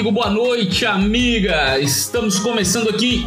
[0.00, 1.78] amigo, boa noite, amiga.
[1.78, 3.26] Estamos começando aqui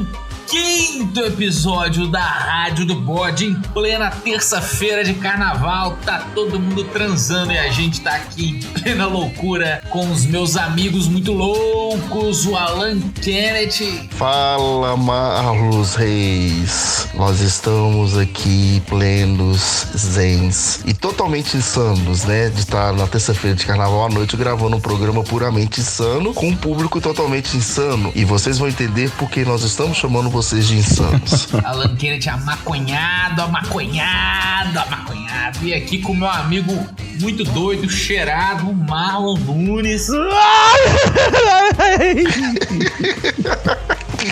[0.53, 5.97] quinto episódio da Rádio do Bode em plena terça-feira de carnaval.
[6.05, 10.55] Tá todo mundo transando e a gente tá aqui em plena loucura com os meus
[10.55, 14.07] amigos muito loucos, o Alan Kennedy.
[14.11, 17.07] Fala, Marlos Reis.
[17.15, 22.49] Nós estamos aqui plenos, zens e totalmente insanos, né?
[22.49, 26.55] De estar na terça-feira de carnaval à noite gravando um programa puramente insano com um
[26.55, 28.11] público totalmente insano.
[28.13, 31.47] E vocês vão entender porque nós estamos chamando vocês vocês de insanos.
[31.63, 35.65] Alan Kennedy amaconhado, amaconhado, amaconhado.
[35.65, 36.85] E aqui com meu amigo
[37.21, 40.09] muito doido, cheirado, Marlon Nunes.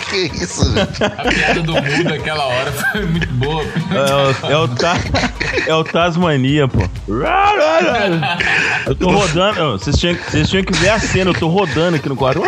[0.00, 1.04] que que é isso, gente?
[1.04, 3.62] A piada do mundo aquela hora foi muito boa.
[3.62, 4.94] É, o- é o, ta,
[5.66, 6.80] é o Tasmania, pô.
[8.86, 9.72] Eu tô rodando.
[9.78, 12.42] Vocês tinham, vocês tinham que ver a cena, eu tô rodando aqui no quarto.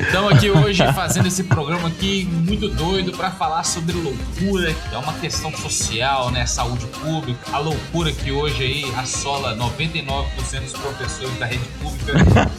[0.00, 4.98] Estamos aqui hoje fazendo esse programa aqui muito doido para falar sobre loucura, que é
[4.98, 6.44] uma questão social, né?
[6.46, 7.38] Saúde pública.
[7.52, 12.50] A loucura que hoje aí assola 99% dos professores da rede pública.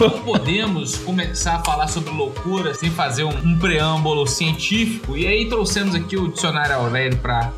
[0.00, 5.16] Não podemos começar a falar sobre loucura sem fazer um, um preâmbulo científico.
[5.16, 7.52] E aí trouxemos aqui o dicionário Aurélio para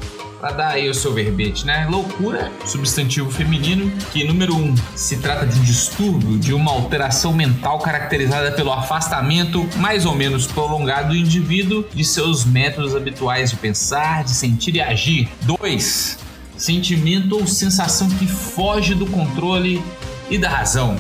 [0.45, 1.87] Pra dar aí o seu verbete, né?
[1.89, 7.78] Loucura, substantivo feminino, que número um, se trata de um distúrbio, de uma alteração mental
[7.78, 14.22] caracterizada pelo afastamento mais ou menos prolongado do indivíduo de seus métodos habituais de pensar,
[14.22, 15.31] de sentir e agir.
[15.41, 16.19] Dois,
[16.59, 19.83] sentimento ou sensação que foge do controle
[20.30, 20.96] e da razão.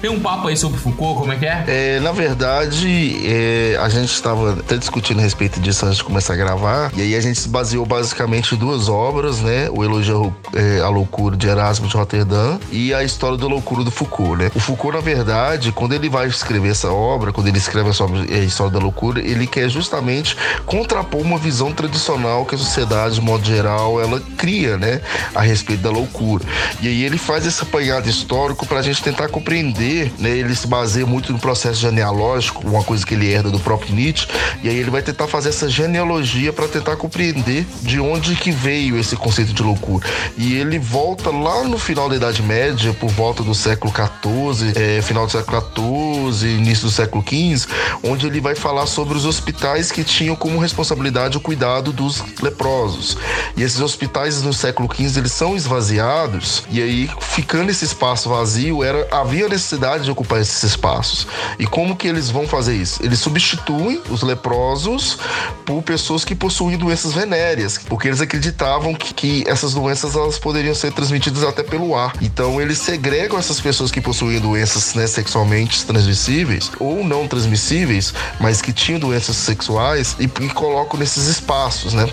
[0.00, 1.64] Tem um papo aí sobre Foucault, como é que é?
[1.66, 6.32] É, na verdade, é, a gente estava até discutindo a respeito disso antes de começar
[6.32, 9.68] a gravar, e aí a gente se baseou basicamente em duas obras, né?
[9.70, 13.90] O Elogio é, à Loucura de Erasmo de Roterdã e a História da Loucura do
[13.90, 14.50] Foucault, né?
[14.54, 18.24] O Foucault, na verdade, quando ele vai escrever essa obra, quando ele escreve essa obra,
[18.30, 20.34] é, a História da Loucura, ele quer justamente
[20.64, 25.02] contrapor uma visão tradicional que a sociedade, de modo geral, ela cria, né?
[25.34, 26.42] A respeito da loucura.
[26.80, 30.66] E aí ele faz esse apanhado histórico para a gente tentar compreender né, ele se
[30.66, 34.28] baseia muito no processo genealógico, uma coisa que ele herda do próprio Nietzsche,
[34.62, 38.98] e aí ele vai tentar fazer essa genealogia para tentar compreender de onde que veio
[38.98, 40.06] esse conceito de loucura.
[40.36, 45.02] E ele volta lá no final da Idade Média, por volta do século XIV, é,
[45.02, 47.66] final do século XIV, início do século XV,
[48.02, 53.16] onde ele vai falar sobre os hospitais que tinham como responsabilidade o cuidado dos leprosos.
[53.56, 58.84] E esses hospitais no século XV eles são esvaziados, e aí ficando esse espaço vazio,
[58.84, 61.26] era havia necessidade de ocupar esses espaços.
[61.58, 63.02] E como que eles vão fazer isso?
[63.02, 65.18] Eles substituem os leprosos
[65.64, 70.74] por pessoas que possuem doenças venéreas, porque eles acreditavam que, que essas doenças elas poderiam
[70.74, 72.12] ser transmitidas até pelo ar.
[72.20, 78.60] Então eles segregam essas pessoas que possuíam doenças né, sexualmente transmissíveis ou não transmissíveis, mas
[78.62, 82.08] que tinham doenças sexuais e, e colocam nesses espaços, né?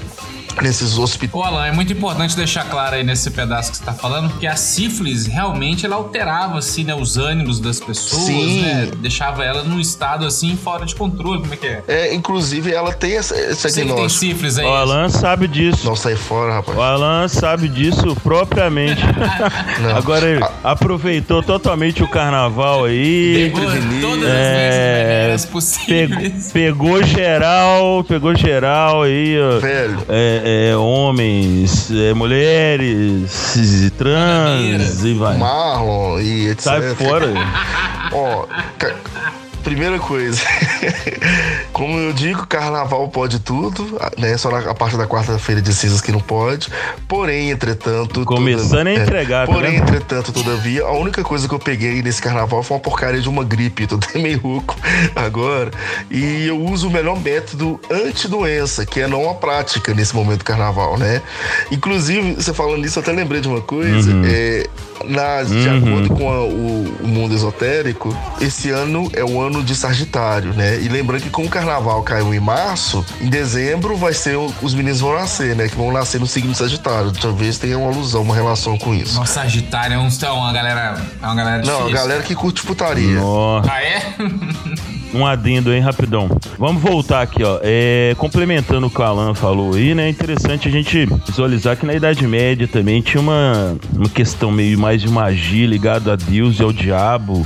[0.61, 1.33] Nesses hospitais.
[1.35, 4.47] Ô Alan, é muito importante deixar claro aí nesse pedaço que você tá falando que
[4.47, 8.61] a sífilis realmente ela alterava assim, né, os ânimos das pessoas, Sim.
[8.63, 8.89] né?
[8.97, 11.83] Deixava ela num estado assim fora de controle, como é que é?
[11.87, 14.65] É, inclusive ela tem essa, esse Você que tem sífilis aí.
[14.65, 15.85] O Alan sabe disso.
[15.85, 16.77] Não sai fora, rapaz.
[16.77, 19.01] O Alan sabe disso propriamente.
[19.81, 19.95] Não.
[19.95, 23.51] Agora ele aproveitou totalmente o carnaval aí.
[23.51, 23.61] Pegou
[24.01, 26.51] todas as É, doenças Pe- possíveis.
[26.51, 29.59] pegou geral, pegou geral aí, ó.
[29.59, 35.37] Velho, É, é, homens, é, mulheres, trans e vai.
[35.37, 36.61] Marlon e etc.
[36.61, 37.33] Sai fora.
[38.13, 38.45] Ó,
[39.67, 40.41] primeira coisa.
[41.73, 44.37] Como eu digo, carnaval pode tudo, né?
[44.37, 46.69] Só na a parte da quarta-feira de cinzas que não pode.
[47.07, 48.23] Porém, entretanto.
[48.25, 49.83] Começando a entregar, tá Porém, vendo?
[49.83, 53.43] entretanto, todavia, a única coisa que eu peguei nesse carnaval foi uma porcaria de uma
[53.43, 53.85] gripe.
[53.85, 54.75] Tô até meio rouco
[55.15, 55.71] agora.
[56.09, 60.45] E eu uso o melhor método anti-doença, que é não a prática nesse momento do
[60.45, 61.21] carnaval, né?
[61.71, 64.11] Inclusive, você falando nisso, eu até lembrei de uma coisa.
[64.11, 64.23] Uhum.
[64.25, 64.67] É,
[65.05, 65.77] na, de Uhum.
[65.77, 70.79] acordo com a- o, o mundo esotérico, esse ano é o ano de Sagitário, né?
[70.79, 74.99] E lembrando que como o carnaval caiu em março, em dezembro vai ser os meninos
[74.99, 75.67] vão nascer, né?
[75.67, 77.11] Que vão nascer no signo de Sagitário.
[77.11, 79.19] Talvez tenha uma alusão, uma relação com isso.
[79.19, 81.01] Nossa, Sagitário é um, é uma galera.
[81.21, 81.93] É uma galera Não, a difícil.
[81.93, 83.19] galera que curte putaria.
[83.19, 83.71] Nossa.
[83.71, 84.01] Ah, é?
[85.17, 86.29] um adendo aí rapidão.
[86.57, 87.59] Vamos voltar aqui, ó.
[87.63, 90.07] É, complementando o que o Alan falou aí, né?
[90.07, 94.77] É interessante a gente visualizar que na Idade Média também tinha uma, uma questão meio
[94.77, 97.45] mais de magia ligada a Deus e ao diabo,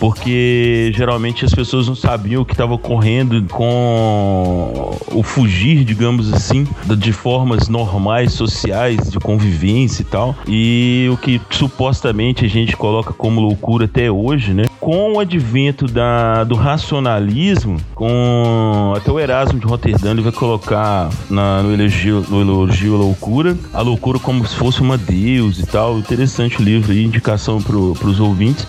[0.00, 6.66] porque geralmente as pessoas não sabiam o que estava ocorrendo com o fugir, digamos assim,
[6.98, 10.36] de formas normais, sociais, de convivência e tal.
[10.46, 14.64] E o que supostamente a gente coloca como loucura até hoje, né?
[14.82, 21.08] Com o advento da, do racionalismo, com até o Erasmo de Roterdã ele vai colocar
[21.30, 25.66] na, no, elogio, no elogio à loucura, a loucura como se fosse uma deus e
[25.66, 25.98] tal.
[25.98, 28.66] Interessante o livro aí, indicação para os ouvintes.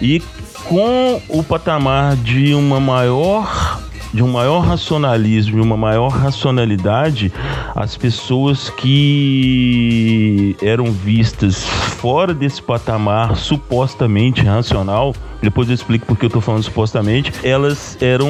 [0.00, 0.22] E
[0.64, 3.78] com o patamar de uma maior
[4.12, 7.32] de um maior racionalismo e uma maior racionalidade,
[7.74, 16.30] as pessoas que eram vistas fora desse patamar supostamente racional depois eu explico porque eu
[16.30, 18.28] tô falando supostamente, elas eram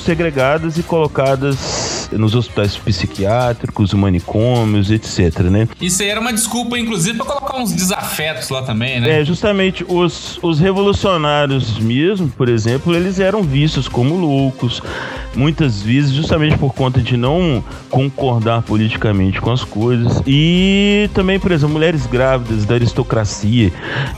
[0.00, 5.68] segregadas e colocadas nos hospitais psiquiátricos, manicômios, etc, né?
[5.78, 9.20] Isso aí era uma desculpa, inclusive, para colocar uns desafetos lá também, né?
[9.20, 14.82] É, justamente, os, os revolucionários mesmo, por exemplo, eles eram vistos como loucos,
[15.36, 21.52] muitas vezes justamente por conta de não concordar politicamente com as coisas, e também, por
[21.52, 23.72] exemplo, mulheres grávidas da aristocracia,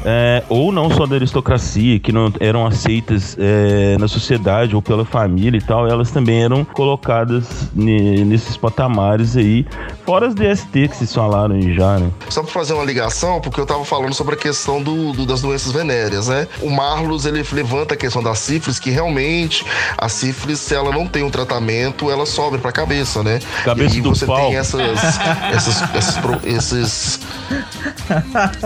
[0.04, 5.04] é, ou não só da aristocracia, que não eram aceitas é, na sociedade ou pela
[5.04, 9.66] família e tal, elas também eram colocadas nesses patamares aí,
[10.04, 12.10] fora as DST que vocês falaram já, né?
[12.28, 15.42] Só pra fazer uma ligação, porque eu tava falando sobre a questão do, do, das
[15.42, 16.46] doenças venéreas, né?
[16.62, 19.64] O Marlos, ele levanta a questão da sífilis, que realmente
[19.96, 23.40] a sífilis, se ela não tem um tratamento, ela sobe pra cabeça, né?
[23.64, 24.37] Cabeça e aí você pau.
[24.37, 24.81] tem essas,
[25.52, 27.20] essas, esses, esses,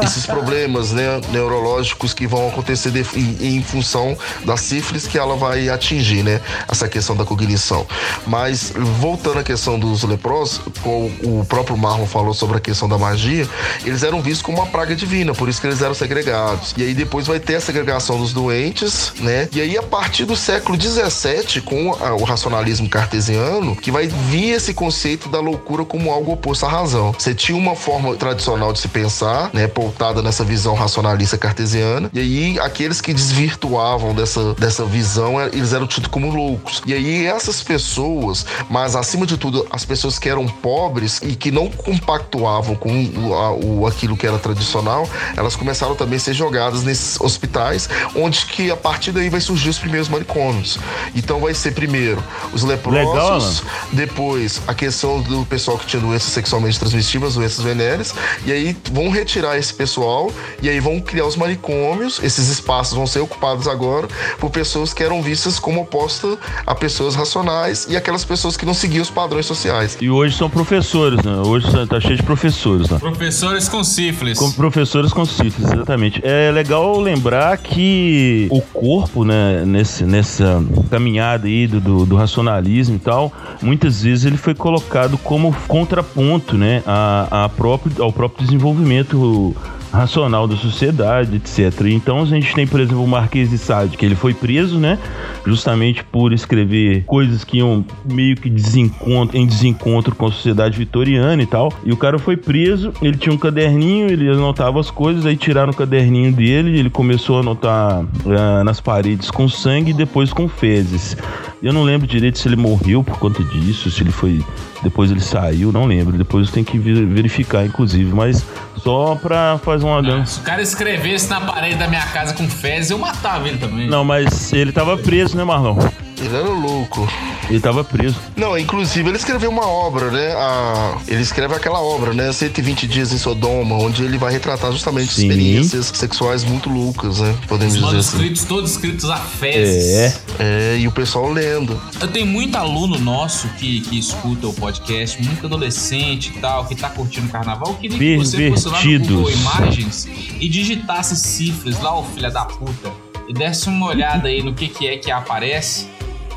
[0.03, 5.37] esses problemas né, neurológicos que vão acontecer de, em, em função da sífilis que ela
[5.37, 6.41] vai atingir, né?
[6.69, 7.87] Essa questão da cognição.
[8.27, 13.49] Mas voltando à questão dos leprosos, o próprio Marlon falou sobre a questão da magia,
[13.85, 16.75] eles eram vistos como uma praga divina, por isso que eles eram segregados.
[16.77, 19.49] E aí depois vai ter a segregação dos doentes, né?
[19.53, 24.51] E aí a partir do século 17, com a, o racionalismo cartesiano, que vai vir
[24.51, 27.15] esse conceito da loucura como algo oposto à razão.
[27.17, 32.21] Você tinha uma forma tradicional de se pensar, né, pautada nessa visão racionalista cartesiana, e
[32.21, 36.83] aí aqueles que desvirtuavam dessa, dessa visão, é, eles eram tidos como loucos.
[36.87, 41.51] E aí essas pessoas, mas acima de tudo, as pessoas que eram pobres e que
[41.51, 46.35] não compactuavam com o, a, o aquilo que era tradicional, elas começaram também a ser
[46.35, 50.79] jogadas nesses hospitais, onde que a partir daí vai surgir os primeiros manicômios.
[51.15, 52.22] Então vai ser primeiro
[52.53, 58.15] os leprosos, Legal, depois a questão do pessoal que tinha doenças sexualmente transmissíveis, doenças venéreas,
[58.45, 60.31] e aí vão retirar esse pessoal
[60.61, 64.09] e aí vão criar os manicômios, esses espaços vão ser ocupados agora
[64.39, 68.75] por pessoas que eram vistas como opostas a pessoas racionais e aquelas pessoas que não
[68.75, 69.97] seguiam os padrões sociais.
[70.01, 71.37] E hoje são professores, né?
[71.45, 72.99] Hoje tá cheio de professores, né?
[72.99, 74.39] Professores com sífilis.
[74.39, 76.21] Com professores com sífilis, exatamente.
[76.25, 82.97] É legal lembrar que o corpo, né, nesse, nessa caminhada aí do, do, do racionalismo
[82.97, 88.45] e tal, muitas vezes ele foi colocado como contraponto, né, a, a próprio, ao próprio
[88.45, 89.55] desenvolvimento
[89.93, 91.87] racional da sociedade, etc.
[91.87, 94.99] Então a gente tem, por exemplo, o Marquês de Sade, que ele foi preso, né?
[95.47, 101.43] Justamente por escrever coisas que iam meio que desencontro, em desencontro com a sociedade vitoriana
[101.43, 101.73] e tal.
[101.85, 105.73] E o cara foi preso, ele tinha um caderninho, ele anotava as coisas, aí tiraram
[105.73, 110.49] o caderninho dele, ele começou a anotar uh, nas paredes com sangue e depois com
[110.49, 111.17] fezes.
[111.63, 114.43] Eu não lembro direito se ele morreu por conta disso, se ele foi.
[114.83, 116.17] Depois ele saiu, não lembro.
[116.17, 118.13] Depois tem que verificar, inclusive.
[118.13, 118.45] Mas
[118.79, 120.35] só pra fazer uma dança.
[120.35, 123.89] Se o cara escrevesse na parede da minha casa com fezes, eu matava ele também.
[123.89, 125.79] Não, mas ele tava preso, né, Marlon?
[126.19, 127.09] Ele era louco.
[127.49, 128.17] Ele tava preso.
[128.37, 130.33] Não, inclusive ele escreveu uma obra, né?
[130.33, 130.99] A...
[131.09, 132.33] Ele escreve aquela obra, né?
[132.33, 135.29] 120 Dias em Sodoma, onde ele vai retratar justamente Sim.
[135.29, 137.37] experiências sexuais muito loucas, né?
[137.49, 138.17] Podemos Os dizer assim.
[138.17, 139.95] manuscritos todos escritos a fezes.
[139.95, 140.15] É.
[140.39, 141.81] É, e o pessoal lendo.
[142.01, 146.75] Eu tenho muito aluno nosso que, que escuta o podcast, muito adolescente e tal, que
[146.75, 147.69] tá curtindo o carnaval.
[147.69, 150.09] Eu queria que você fosse lá no Google Imagens
[150.41, 152.93] e digitasse cifras lá, ô filha da puta,
[153.29, 155.87] e desse uma olhada aí no que, que é que aparece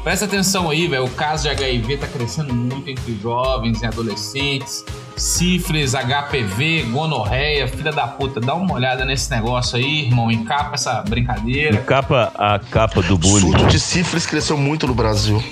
[0.06, 1.06] Presta atenção aí, velho.
[1.06, 4.86] O caso de HIV tá crescendo muito entre jovens e adolescentes.
[5.18, 8.40] Sífilis, HPV, gonorreia, filha da puta.
[8.40, 10.30] Dá uma olhada nesse negócio aí, irmão.
[10.30, 11.78] Encapa essa brincadeira.
[11.78, 13.48] Encapa a capa do bullying.
[13.48, 15.44] O surto de sífilis cresceu muito no Brasil.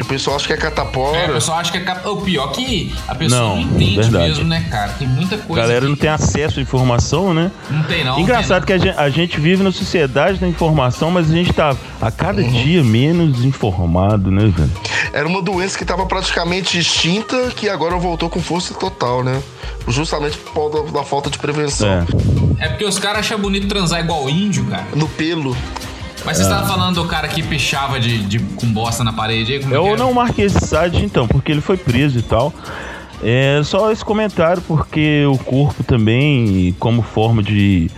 [0.00, 1.18] O pessoal acha que é catapora.
[1.18, 2.14] É, o pessoal acha que é catapora.
[2.14, 4.28] O pior que a pessoa não, não entende verdade.
[4.28, 4.92] mesmo, né, cara?
[4.92, 5.62] Tem muita coisa.
[5.62, 5.88] A galera que...
[5.88, 7.50] não tem acesso à informação, né?
[7.70, 8.18] Não tem, não.
[8.18, 8.82] Engraçado tem, não.
[8.82, 12.10] que a gente, a gente, vive na sociedade da informação, mas a gente tá a
[12.10, 12.50] cada uhum.
[12.50, 14.70] dia menos informado, né, velho?
[15.12, 19.40] Era uma doença que tava praticamente extinta, que agora voltou com força total, né?
[19.86, 22.06] Justamente por causa da falta de prevenção.
[22.58, 24.86] É, é porque os caras acham bonito transar igual índio, cara.
[24.94, 25.56] No pelo.
[26.24, 29.60] Mas você estava falando do cara que pichava de, de, com bosta na parede aí?
[29.60, 32.52] Como Eu não marquei esse site então, porque ele foi preso e tal.
[33.22, 37.90] É só esse comentário, porque o corpo também, como forma de,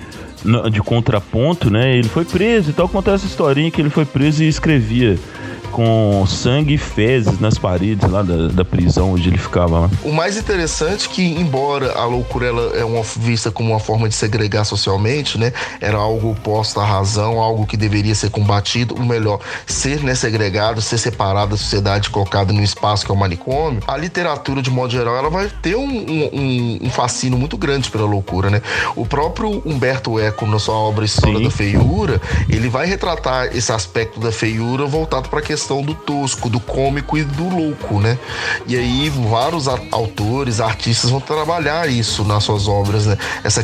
[0.70, 1.96] de contraponto, né?
[1.96, 2.88] Ele foi preso e tal.
[2.88, 5.18] Conta essa historinha que ele foi preso e escrevia
[5.66, 9.90] com sangue e fezes nas paredes lá da, da prisão onde ele ficava lá.
[10.02, 14.08] O mais interessante é que, embora a loucura ela é uma, vista como uma forma
[14.08, 15.52] de segregar socialmente, né?
[15.80, 20.80] Era algo oposto à razão, algo que deveria ser combatido, ou melhor, ser né, segregado,
[20.80, 23.82] ser separado da sociedade, colocado no espaço que é o manicômio.
[23.86, 28.06] A literatura, de modo geral, ela vai ter um, um, um fascínio muito grande pela
[28.06, 28.62] loucura, né?
[28.94, 31.44] O próprio Humberto Eco, na sua obra História Sim.
[31.44, 35.94] da Feiura, ele vai retratar esse aspecto da feiura voltado para a questão questão do
[35.94, 38.18] tosco, do cômico e do louco, né?
[38.66, 43.16] E aí vários autores, artistas vão trabalhar isso nas suas obras, né?
[43.42, 43.62] Essa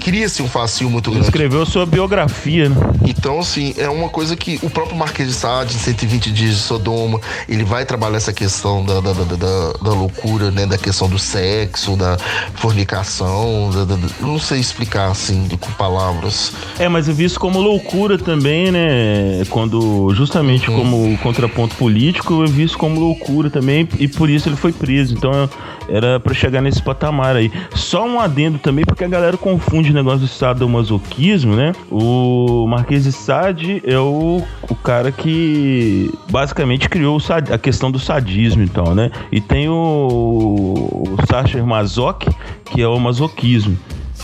[0.00, 1.26] cria-se um fascínio muito grande.
[1.26, 2.76] Escreveu sua biografia, né?
[3.04, 6.60] Então, assim, é uma coisa que o próprio Marquês de Sade, em 120 dias de
[6.60, 10.66] Sodoma, ele vai trabalhar essa questão da, da, da, da, da loucura, né?
[10.66, 12.16] Da questão do sexo, da
[12.54, 16.52] fornicação, da, da, não sei explicar, assim, com palavras.
[16.78, 19.42] É, mas eu vi isso como loucura também, né?
[19.50, 20.76] Quando, justamente uhum.
[20.76, 25.14] como contraponto político, eu vi isso como loucura também e por isso ele foi preso.
[25.14, 25.48] Então
[25.88, 27.50] era para chegar nesse patamar aí.
[27.74, 31.72] Só um adendo também, porque a galera confunde o negócio do sadomasoquismo, né?
[31.90, 37.98] O Marquês de Sade é o, o cara que basicamente criou sad, a questão do
[37.98, 39.10] sadismo, então, né?
[39.32, 42.28] E tem o, o Sacher Masoch,
[42.66, 43.76] que é o masoquismo.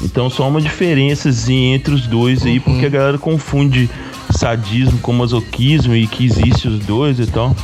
[0.02, 3.88] Então só uma diferença entre os dois aí, porque a galera confunde
[4.30, 7.54] sadismo com masoquismo e que existe os dois e tal.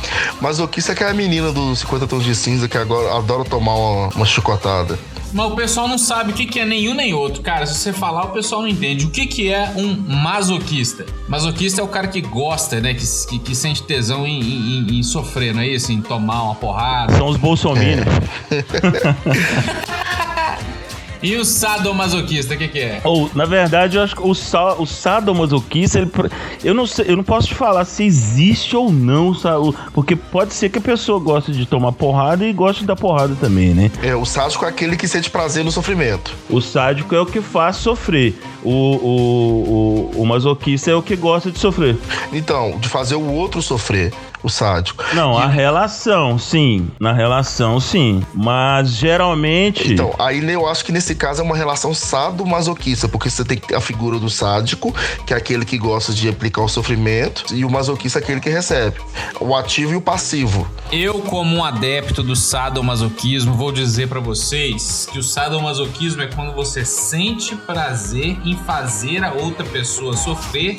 [0.41, 4.25] Masoquista é aquela menina dos 50 tons de cinza que agora adora tomar uma, uma
[4.25, 4.97] chicotada.
[5.33, 7.41] Mas o pessoal não sabe o que, que é nenhum nem outro.
[7.41, 9.05] Cara, se você falar, o pessoal não entende.
[9.05, 11.05] O que, que é um masoquista?
[11.27, 12.93] Masoquista é o cara que gosta, né?
[12.93, 15.91] Que, que, que sente tesão em, em, em, sofrer, não é isso?
[15.91, 17.15] Em tomar uma porrada.
[17.15, 18.05] São os bolsominions.
[18.51, 20.21] É.
[21.23, 23.01] E o sadomasoquista, o que, que é?
[23.03, 26.11] Ou, na verdade, eu acho que o, sa o sadomasoquista, ele,
[26.63, 29.31] eu, não sei, eu não posso te falar se existe ou não,
[29.93, 33.73] porque pode ser que a pessoa goste de tomar porrada e goste da porrada também,
[33.73, 33.91] né?
[34.01, 36.33] É, o sádico é aquele que sente prazer no sofrimento.
[36.49, 38.33] O sádico é o que faz sofrer.
[38.63, 41.97] O, o, o, o masoquista é o que gosta de sofrer.
[42.33, 44.11] Então, de fazer o outro sofrer
[44.43, 45.03] o sádico.
[45.13, 45.43] Não, e...
[45.43, 46.89] a relação, sim.
[46.99, 48.23] Na relação, sim.
[48.33, 49.93] Mas geralmente.
[49.93, 53.81] Então, aí eu acho que nesse caso é uma relação sado-masoquista, porque você tem a
[53.81, 54.93] figura do sádico,
[55.25, 58.49] que é aquele que gosta de aplicar o sofrimento, e o masoquista é aquele que
[58.49, 58.97] recebe.
[59.39, 60.67] O ativo e o passivo.
[60.91, 66.53] Eu, como um adepto do sadomasoquismo, vou dizer para vocês que o sadomasoquismo é quando
[66.53, 70.77] você sente prazer em fazer a outra pessoa sofrer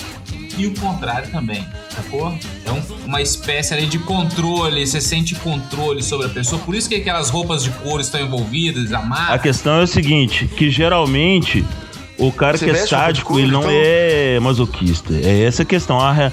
[0.57, 2.37] e o contrário também, sacou?
[2.65, 6.89] É um, uma espécie ali de controle, você sente controle sobre a pessoa, por isso
[6.89, 9.35] que aquelas roupas de couro estão envolvidas, a marca.
[9.35, 11.65] A questão é o seguinte, que geralmente
[12.19, 13.73] o cara você que é sádico, ele não então...
[13.73, 15.15] é masoquista.
[15.15, 15.99] É essa a questão.
[15.99, 16.31] A,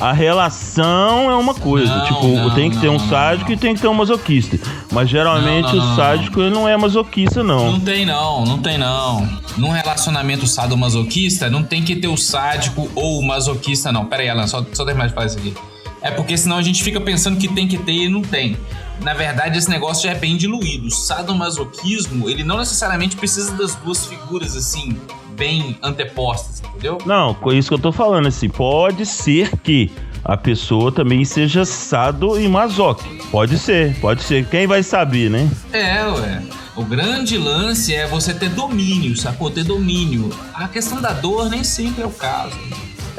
[0.00, 1.94] a relação é uma coisa.
[1.94, 4.58] Não, tipo, não, tem que não, ter um sádico e tem que ter um masoquista.
[4.90, 7.72] Mas geralmente o sádico ele não é masoquista, não.
[7.72, 9.26] Não tem, não, não tem, não.
[9.56, 14.06] Num relacionamento sadomasoquista, não tem que ter o sádico ou o masoquista, não.
[14.06, 15.54] Pera aí, Alan, só, só terminar de falar isso aqui.
[16.02, 18.56] É porque senão a gente fica pensando que tem que ter e não tem.
[19.02, 20.86] Na verdade, esse negócio já é bem diluído.
[20.86, 24.98] O sadomasoquismo, ele não necessariamente precisa das duas figuras assim,
[25.36, 26.98] bem antepostas, entendeu?
[27.06, 29.90] Não, com isso que eu tô falando, assim, pode ser que
[30.22, 33.22] a pessoa também seja sado e masoque.
[33.30, 34.46] Pode ser, pode ser.
[34.46, 35.48] Quem vai saber, né?
[35.72, 36.42] É, ué.
[36.76, 39.50] O grande lance é você ter domínio, sacou?
[39.50, 40.30] Ter domínio.
[40.54, 42.56] A questão da dor nem sempre é o caso.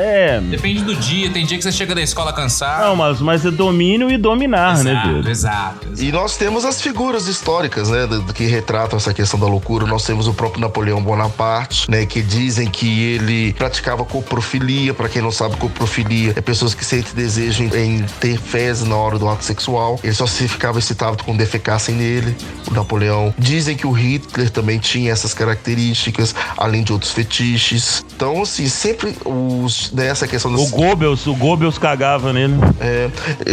[0.01, 0.39] É.
[0.41, 2.88] Depende do dia, tem dia que você chega da escola cansado.
[2.88, 5.29] Não, mas, mas é domínio e dominar, exato, né, Pedro?
[5.29, 6.03] Exato, exato.
[6.03, 9.86] E nós temos as figuras históricas, né, que retratam essa questão da loucura.
[9.86, 14.93] Nós temos o próprio Napoleão Bonaparte, né, que dizem que ele praticava coprofilia.
[14.93, 19.20] Para quem não sabe, coprofilia é pessoas que sentem desejo em ter fezes na hora
[19.20, 20.00] do ato sexual.
[20.03, 22.36] Ele só se ficava excitado quando defecassem nele,
[22.70, 23.34] o Napoleão.
[23.38, 28.03] Dizem que o Hitler também tinha essas características, além de outros fetiches.
[28.15, 30.62] Então, assim, sempre os nessa questão do.
[30.62, 32.56] O Goebbels, o Goebbels cagava nele.
[32.80, 33.10] É,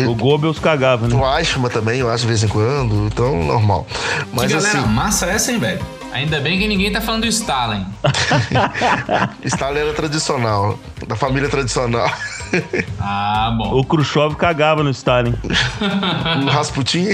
[0.06, 1.14] o Goebbels cagava, né?
[1.14, 3.86] O Eichmann também, eu acho, de vez em quando, então normal.
[4.32, 4.88] Mas que galera assim.
[4.88, 5.80] massa essa, hein, velho?
[6.12, 7.86] Ainda bem que ninguém tá falando do Stalin.
[9.44, 12.10] Stalin era tradicional, da família tradicional.
[13.00, 13.78] Ah, bom.
[13.78, 15.34] O Khrushchev cagava no Stalin.
[16.42, 17.06] o Rasputin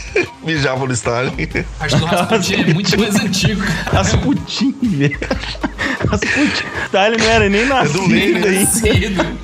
[0.44, 1.32] mijava no Stalin.
[1.80, 3.62] Acho que o Rasputin é muito mais antigo.
[3.62, 3.98] Cara.
[3.98, 5.18] Rasputin, velho.
[6.08, 6.64] Rasputin.
[6.86, 7.98] Stalin não era nem nascido.
[7.98, 9.38] É do Lenin,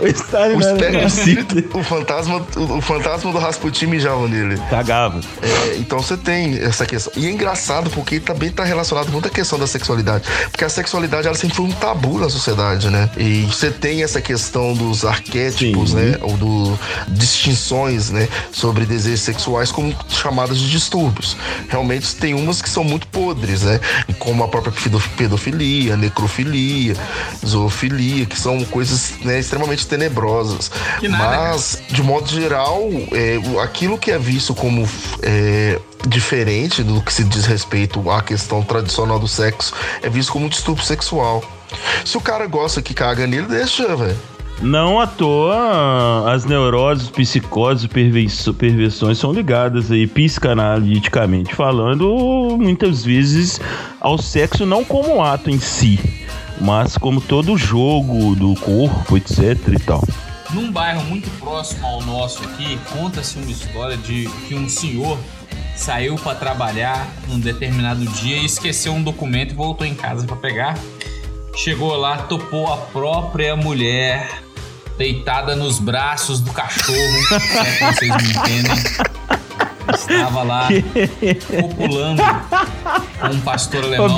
[0.00, 1.78] O Stalin o não era nascido.
[1.78, 4.60] O fantasma, o, o fantasma do Rasputin mijava nele.
[4.68, 5.20] Cagava.
[5.42, 7.12] É, então você tem essa questão.
[7.16, 10.24] E é engraçado porque também tá relacionado muito à questão da sexualidade.
[10.50, 13.08] Porque a sexualidade ela sempre foi um tabu na sociedade, né?
[13.16, 15.96] E você tem essa questão dos arquétipos, Sim.
[15.96, 16.18] né?
[16.22, 18.28] Ou do distinções, né?
[18.52, 21.36] Sobre desejos sexuais como chamadas de distúrbios.
[21.68, 23.80] Realmente tem umas que são muito podres, né?
[24.18, 24.72] Como a própria
[25.16, 26.96] pedofilia, necrofilia,
[27.44, 30.70] zoofilia, que são coisas né, extremamente tenebrosas.
[31.08, 32.80] Mas, de modo geral,
[33.12, 34.88] é, aquilo que é visto como
[35.22, 40.46] é, diferente do que se diz respeito à questão tradicional do sexo é visto como
[40.46, 41.42] um distúrbio sexual.
[42.04, 44.16] Se o cara gosta que caga nele, deixa, velho.
[44.62, 53.60] Não à toa, as neuroses, psicoses perversões são ligadas aí, psicanaliticamente falando, muitas vezes
[54.00, 55.98] ao sexo não como ato em si,
[56.60, 60.02] mas como todo jogo do corpo, etc e tal.
[60.52, 65.18] Num bairro muito próximo ao nosso aqui, conta-se uma história de que um senhor
[65.74, 70.36] saiu para trabalhar num determinado dia e esqueceu um documento e voltou em casa para
[70.36, 70.78] pegar.
[71.56, 74.43] Chegou lá, topou a própria mulher
[74.96, 78.84] deitada nos braços do cachorro, se é que vocês me entendem.
[79.92, 80.68] Estava lá
[81.60, 82.22] populando
[83.20, 84.16] com um pastor alemão.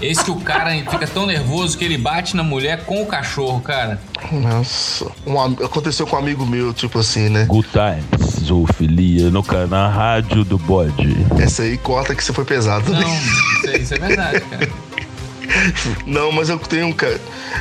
[0.00, 3.60] Esse que o cara fica tão nervoso que ele bate na mulher com o cachorro,
[3.60, 4.00] cara.
[4.32, 7.44] Nossa, um, aconteceu com um amigo meu, tipo assim, né?
[7.44, 11.16] Good times, zoofilia, no canal Rádio do Bode.
[11.40, 12.90] Essa aí corta que você foi pesado.
[12.90, 13.00] Né?
[13.00, 14.68] Não, isso, é, isso é verdade, cara.
[16.04, 16.94] Não, mas eu tenho um,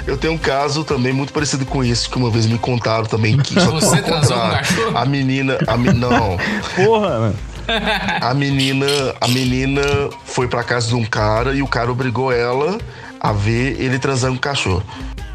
[0.05, 3.37] eu tenho um caso também muito parecido com isso, que uma vez me contaram também.
[3.37, 4.97] Que só Você transou com cachorro?
[4.97, 5.57] A menina.
[5.67, 6.37] A, não.
[6.75, 7.35] Porra, mano.
[8.21, 8.85] A menina,
[9.19, 9.81] a menina
[10.23, 12.77] foi pra casa de um cara e o cara obrigou ela
[13.19, 14.83] a ver ele transando com o cachorro.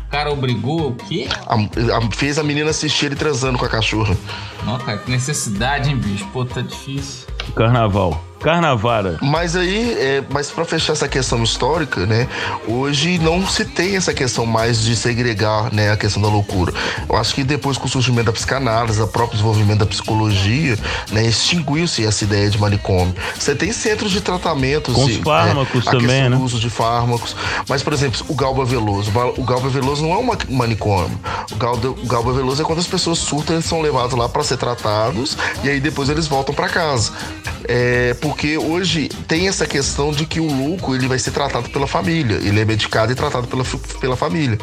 [0.06, 1.28] O cara obrigou o quê?
[1.46, 4.16] A, a, fez a menina assistir ele transando com a cachorra.
[4.64, 6.26] Nossa, cara, que necessidade, hein, bicho?
[6.32, 7.26] Pô, tá difícil.
[7.54, 8.22] Carnaval.
[8.42, 9.18] Carnavara.
[9.22, 12.28] Mas aí, é, mas para fechar essa questão histórica, né?
[12.66, 16.72] Hoje não se tem essa questão mais de segregar, né, a questão da loucura.
[17.08, 20.78] Eu acho que depois com o surgimento da psicanálise, o próprio desenvolvimento da psicologia,
[21.10, 23.14] né, extinguiu-se essa ideia de manicômio.
[23.38, 26.36] Você tem centros de tratamento, com os né, fármacos né, também, né?
[26.36, 27.36] O uso de fármacos.
[27.68, 29.10] Mas, por exemplo, o Galba Veloso.
[29.36, 31.18] O Galba Veloso não é um manicômio.
[31.50, 34.42] O Galba, o Galba Veloso é quando as pessoas surtam, eles são levados lá para
[34.42, 37.12] ser tratados e aí depois eles voltam para casa.
[37.68, 41.86] É, porque hoje tem essa questão de que o louco ele vai ser tratado pela
[41.86, 43.64] família, ele é medicado e tratado pela,
[44.00, 44.58] pela família.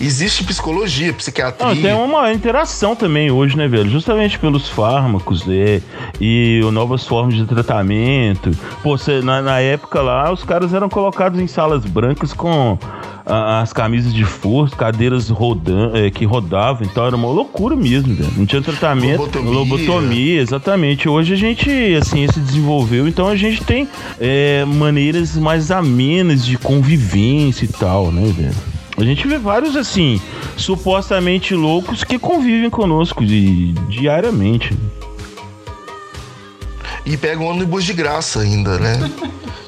[0.00, 1.82] Existe psicologia, psiquiatria.
[1.82, 3.88] tem uma interação também hoje, né, velho?
[3.88, 5.80] Justamente pelos fármacos é,
[6.20, 8.50] e novas formas de tratamento.
[8.82, 12.78] Pô, cê, na, na época lá, os caras eram colocados em salas brancas com
[13.24, 18.32] as camisas de força, cadeiras rodan é, que rodavam, então era uma loucura mesmo, velho.
[18.36, 19.50] Não tinha tratamento, lobotomia.
[19.50, 21.08] lobotomia, exatamente.
[21.08, 23.88] Hoje a gente, assim, se desenvolveu, então a gente tem
[24.20, 28.70] é, maneiras mais amenas de convivência e tal, né, velho?
[28.96, 30.20] A gente vê vários, assim,
[30.56, 34.76] supostamente loucos que convivem conosco de, diariamente.
[37.04, 38.98] E pegam um ônibus de graça ainda, né?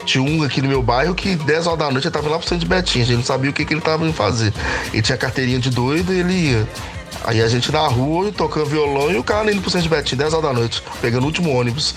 [0.04, 2.48] Tinha um aqui no meu bairro que 10 horas da noite ele tava lá pro
[2.48, 3.04] centro de Betinho.
[3.04, 4.52] A gente não sabia o que, que ele tava indo fazer.
[4.92, 6.68] Ele tinha carteirinha de doido e ele ia.
[7.24, 10.18] Aí a gente na rua, tocando violão e o cara indo pro centro de Betinho,
[10.18, 11.94] 10 horas da noite, pegando o último ônibus.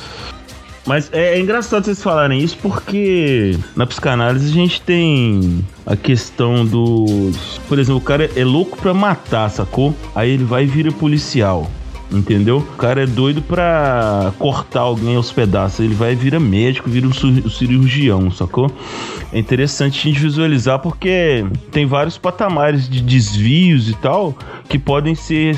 [0.85, 6.63] Mas é, é, engraçado vocês falarem isso porque na psicanálise a gente tem a questão
[6.63, 7.59] dos.
[7.67, 9.95] Por exemplo, o cara é louco pra matar, sacou?
[10.13, 11.69] Aí ele vai e vira policial
[12.11, 12.57] entendeu?
[12.57, 15.79] O cara é doido pra cortar alguém aos pedaços.
[15.79, 18.71] Ele vai vira médico, vira um cirurgião, sacou?
[19.31, 24.37] É interessante a gente visualizar porque tem vários patamares de desvios e tal
[24.69, 25.57] que podem ser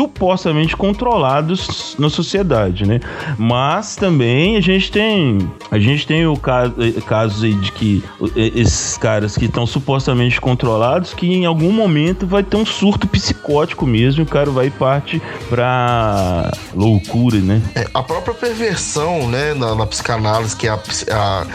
[0.00, 3.00] supostamente controlados na sociedade, né?
[3.36, 8.02] Mas também a gente tem a gente tem o caso eh, casos aí de que
[8.34, 13.06] eh, esses caras que estão supostamente controlados que em algum momento vai ter um surto
[13.06, 17.60] psicótico mesmo, o cara vai parte para loucura, né?
[17.74, 20.78] É, a própria perversão, né, na, na psicanálise, que é a,
[21.12, 21.46] a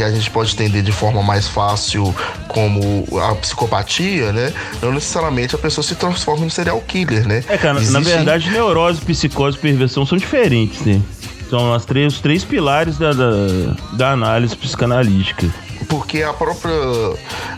[0.00, 2.14] que a gente pode entender de forma mais fácil
[2.48, 4.50] como a psicopatia, né?
[4.80, 7.44] Não necessariamente a pessoa se transforma em serial killer, né?
[7.46, 8.00] É, cara, Existem...
[8.00, 11.02] na verdade, neurose, psicose e perversão são diferentes, né?
[11.50, 13.28] São as três, os três pilares da, da,
[13.92, 15.52] da análise psicanalítica
[15.90, 16.72] porque a própria,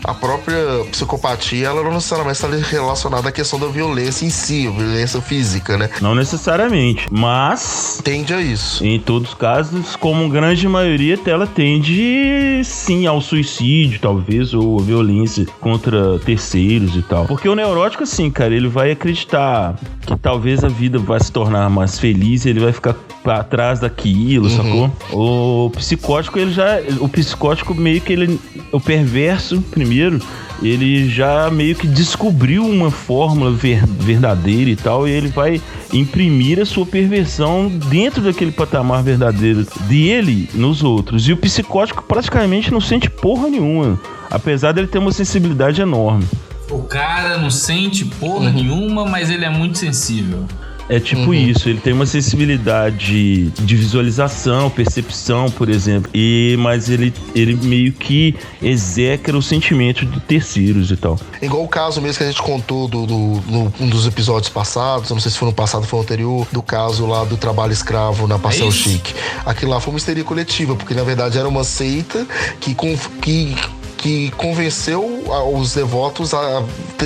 [0.03, 5.21] a própria psicopatia, ela não necessariamente está relacionada à questão da violência em si, violência
[5.21, 5.87] física, né?
[6.01, 8.01] Não necessariamente, mas...
[8.03, 8.83] Tende a isso.
[8.83, 15.45] Em todos os casos, como grande maioria, ela tende sim ao suicídio, talvez, ou violência
[15.61, 17.25] contra terceiros e tal.
[17.25, 21.69] Porque o neurótico, assim, cara, ele vai acreditar que talvez a vida vai se tornar
[21.69, 22.95] mais feliz, ele vai ficar
[23.31, 24.89] atrás daquilo, uhum.
[24.89, 25.67] sacou?
[25.67, 26.79] O psicótico, ele já.
[26.99, 28.22] O psicótico meio que ele.
[28.71, 30.19] O perverso, primeiro,
[30.61, 36.59] ele já meio que descobriu uma fórmula ver, verdadeira e tal, e ele vai imprimir
[36.59, 41.27] a sua perversão dentro daquele patamar verdadeiro dele nos outros.
[41.27, 46.25] E o psicótico praticamente não sente porra nenhuma, apesar dele ter uma sensibilidade enorme.
[46.69, 48.53] O cara não sente porra uhum.
[48.53, 50.45] nenhuma, mas ele é muito sensível.
[50.89, 51.33] É tipo uhum.
[51.33, 57.93] isso, ele tem uma sensibilidade de visualização, percepção, por exemplo, e mas ele, ele meio
[57.93, 61.17] que execra o sentimento de terceiros e tal.
[61.41, 65.09] Igual o caso mesmo que a gente contou do, do, do um dos episódios passados,
[65.09, 67.71] não sei se foi no passado ou foi no anterior, do caso lá do trabalho
[67.71, 69.13] escravo na Pastel é Chique.
[69.45, 72.25] Aquilo lá foi uma histeria coletiva, porque na verdade era uma seita
[72.59, 72.75] que,
[73.21, 73.55] que
[74.03, 76.61] que convenceu os devotos a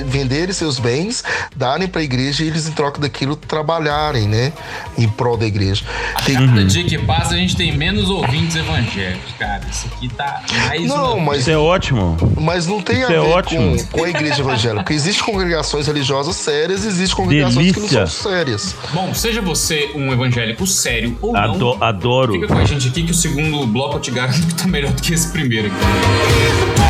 [0.07, 1.23] venderem seus bens,
[1.55, 4.51] darem para a igreja e eles, em troca daquilo, trabalharem, né?
[4.97, 5.86] Em prol da igreja.
[6.25, 6.36] Tem...
[6.36, 9.62] Cada dia que passa, a gente tem menos ouvintes evangélicos, cara.
[9.69, 10.86] Isso aqui tá mais.
[10.86, 11.41] Não, mas.
[11.41, 12.17] Isso é ótimo.
[12.36, 14.81] Mas não tem Isso a é ver com, com, a igreja evangélica.
[14.81, 17.88] Porque existem congregações religiosas sérias e existem congregações Delícia.
[17.88, 18.75] que não são sérias.
[18.91, 21.83] Bom, seja você um evangélico sério ou Ado não.
[21.83, 22.33] Adoro.
[22.33, 24.91] Fica com a gente aqui que o segundo bloco eu te garanto que tá melhor
[24.91, 26.87] do que esse primeiro aqui.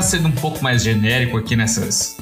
[0.00, 2.16] Tentar ser um pouco mais genérico aqui nessas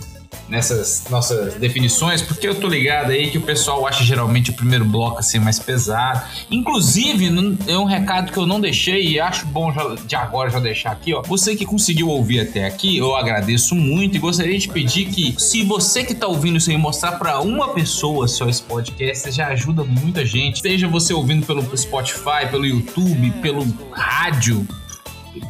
[0.48, 4.82] nessas nossas definições, porque eu tô ligado aí que o pessoal acha geralmente o primeiro
[4.82, 6.22] bloco assim mais pesado.
[6.50, 7.28] Inclusive,
[7.66, 10.92] é um recado que eu não deixei e acho bom já, de agora já deixar
[10.92, 11.20] aqui, ó.
[11.20, 15.62] Você que conseguiu ouvir até aqui, eu agradeço muito e gostaria de pedir que, se
[15.64, 19.84] você que tá ouvindo isso aí mostrar para uma pessoa só esse podcast, já ajuda
[19.84, 20.62] muita gente.
[20.62, 24.66] Seja você ouvindo pelo Spotify, pelo YouTube, pelo rádio,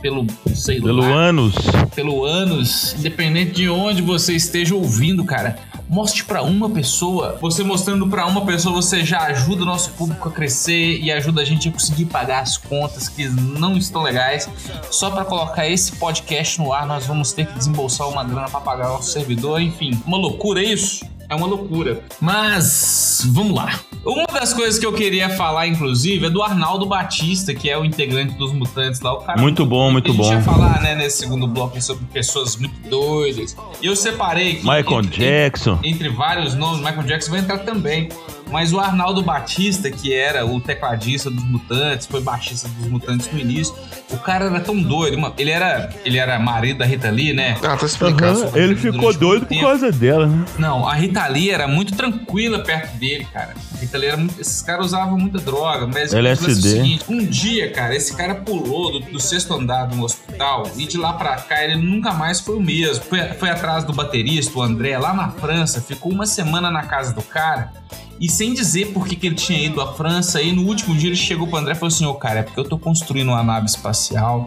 [0.01, 1.55] pelo sei pelo anos
[1.95, 5.57] pelo anos independente de onde você esteja ouvindo cara
[5.89, 7.39] mostre para uma pessoa.
[7.41, 11.41] Você mostrando para uma pessoa você já ajuda o nosso público a crescer e ajuda
[11.41, 14.49] a gente a conseguir pagar as contas que não estão legais.
[14.91, 18.61] Só para colocar esse podcast no ar nós vamos ter que desembolsar uma grana para
[18.61, 19.99] pagar nosso servidor enfim.
[20.07, 22.03] Uma loucura isso é uma loucura.
[22.21, 23.79] Mas vamos lá.
[24.05, 27.85] Uma das coisas que eu queria falar, inclusive, é do Arnaldo Batista, que é o
[27.85, 29.15] integrante dos Mutantes lá.
[29.15, 30.23] O cara muito bom, muito bom.
[30.23, 33.57] A gente ia falar, né, nesse segundo bloco sobre pessoas muito doidas.
[33.83, 34.55] E eu separei.
[34.57, 35.73] Michael entre, Jackson.
[35.75, 38.09] Entre, entre vários nomes, Michael Jackson vai entrar também.
[38.51, 43.39] Mas o Arnaldo Batista, que era o tecladista dos Mutantes, foi baixista dos Mutantes no
[43.39, 43.75] início,
[44.11, 45.19] o cara era tão doido.
[45.37, 47.57] Ele era, ele era marido da Rita Lee, né?
[47.63, 48.41] Ah, tá explicando.
[48.47, 50.45] Uhum, ele ficou doido por causa dela, né?
[50.59, 53.55] Não, a Rita Lee era muito tranquila perto dele, cara.
[53.75, 54.41] A Rita Lee era muito.
[54.41, 56.51] Esses caras usavam muita droga, mas LSD.
[56.51, 60.71] É o seguinte: um dia, cara, esse cara pulou do, do sexto andar no hospital
[60.77, 63.05] e de lá pra cá ele nunca mais foi o mesmo.
[63.05, 67.13] Foi, foi atrás do baterista, o André, lá na França, ficou uma semana na casa
[67.13, 67.73] do cara
[68.21, 70.41] e sem dizer por que, que ele tinha ido à França.
[70.43, 72.43] E no último dia ele chegou pro André e falou assim: Ô, oh, cara, é
[72.43, 74.45] porque eu tô construindo uma nave espacial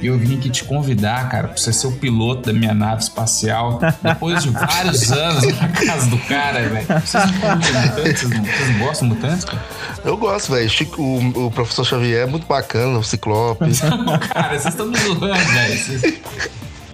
[0.00, 3.02] e eu vim aqui te convidar, cara, pra você ser o piloto da minha nave
[3.02, 3.78] espacial.
[4.02, 6.86] Depois de vários anos na casa do cara, velho.
[7.00, 8.20] Vocês não mutantes?
[8.20, 9.64] Vocês não, vocês não gostam de mutantes, cara?
[10.04, 10.70] Eu gosto, velho.
[10.98, 13.64] O, o professor Xavier é muito bacana, o Ciclope.
[14.04, 16.20] Não, cara, vocês estão me zoando, velho.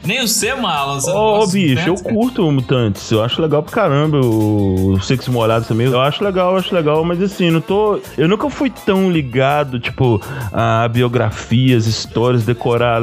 [0.04, 0.98] Nem o C, Marlon.
[1.12, 3.10] Ô, oh, bicho, eu curto o Mutantes.
[3.10, 4.18] Eu acho legal pra caramba.
[4.18, 5.86] O, o Six Molhados também.
[5.86, 7.04] Eu acho legal, eu acho legal.
[7.04, 8.00] Mas assim, não tô.
[8.16, 10.20] Eu nunca fui tão ligado, tipo,
[10.52, 13.00] a biografias, histórias, decorar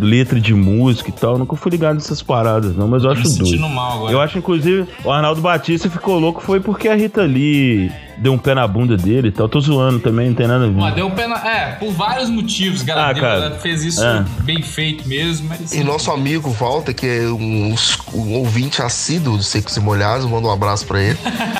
[0.00, 1.32] letra de música e tal.
[1.32, 2.88] Eu nunca fui ligado nessas paradas, não.
[2.88, 3.68] Mas eu, eu acho doido.
[3.68, 4.12] Mal agora.
[4.12, 7.90] Eu acho, inclusive, o Arnaldo Batista ficou louco foi porque a Rita Lee
[8.20, 9.48] deu um pé na bunda dele e tal.
[9.48, 10.74] Tô zoando também, não tem nada a ver.
[10.74, 11.36] Mas deu um pé na...
[11.48, 13.50] É, por vários motivos ela, Ah, cara.
[13.60, 14.24] fez isso É.
[14.42, 15.72] bem feito mesmo, mas...
[15.72, 17.74] E nosso amigo Walter, que é um,
[18.14, 21.18] um ouvinte assíduo do Secos e Molhados, manda um abraço pra ele.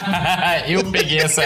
[0.68, 1.42] eu peguei essa.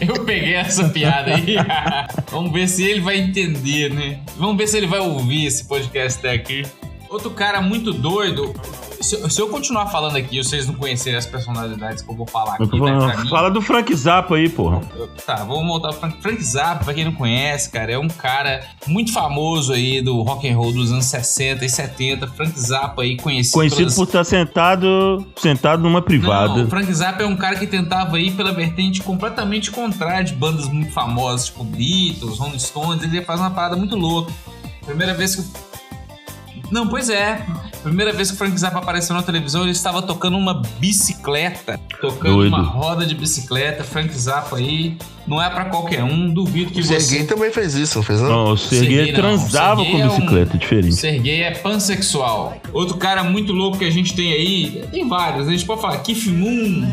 [0.00, 1.56] Eu peguei essa piada aí.
[2.30, 4.18] Vamos ver se ele vai entender, né?
[4.36, 6.64] Vamos ver se ele vai ouvir esse podcast daqui.
[7.10, 8.52] Outro cara muito doido.
[9.00, 12.26] Se, se eu continuar falando aqui e vocês não conhecerem as personalidades que eu vou
[12.26, 13.28] falar aqui, né, mim.
[13.30, 14.80] Fala do Frank Zappa aí, porra.
[15.24, 18.60] Tá, vamos voltar pro Frank, Frank Zappa, pra quem não conhece, cara, é um cara
[18.88, 22.26] muito famoso aí do rock and roll dos anos 60 e 70.
[22.26, 26.56] Frank Zappa aí conhecido, Conhecido pelas- por estar sentado, sentado numa privada.
[26.56, 30.34] Não, o Frank Zappa é um cara que tentava ir pela vertente completamente contrária de
[30.34, 33.02] bandas muito famosas, tipo Beatles, Rolling Stones.
[33.04, 34.32] Ele faz uma parada muito louca.
[34.84, 35.67] Primeira vez que.
[36.70, 37.44] Não, pois é.
[37.82, 41.78] Primeira vez que o Frank Zappa apareceu na televisão, ele estava tocando uma bicicleta.
[42.00, 42.48] Tocando Doido.
[42.54, 43.84] uma roda de bicicleta.
[43.84, 44.96] Frank Zappa aí.
[45.26, 46.32] Não é pra qualquer um.
[46.32, 47.00] Duvido que O você.
[47.00, 48.28] Serguei também fez isso, não fez não?
[48.28, 50.94] Não, o Serguei transava Serguei com é um- bicicleta, O diferente.
[50.94, 52.56] Serguei é pansexual.
[52.72, 55.46] Outro cara muito louco que a gente tem aí, tem vários.
[55.46, 56.88] A gente pode falar Keith Moon,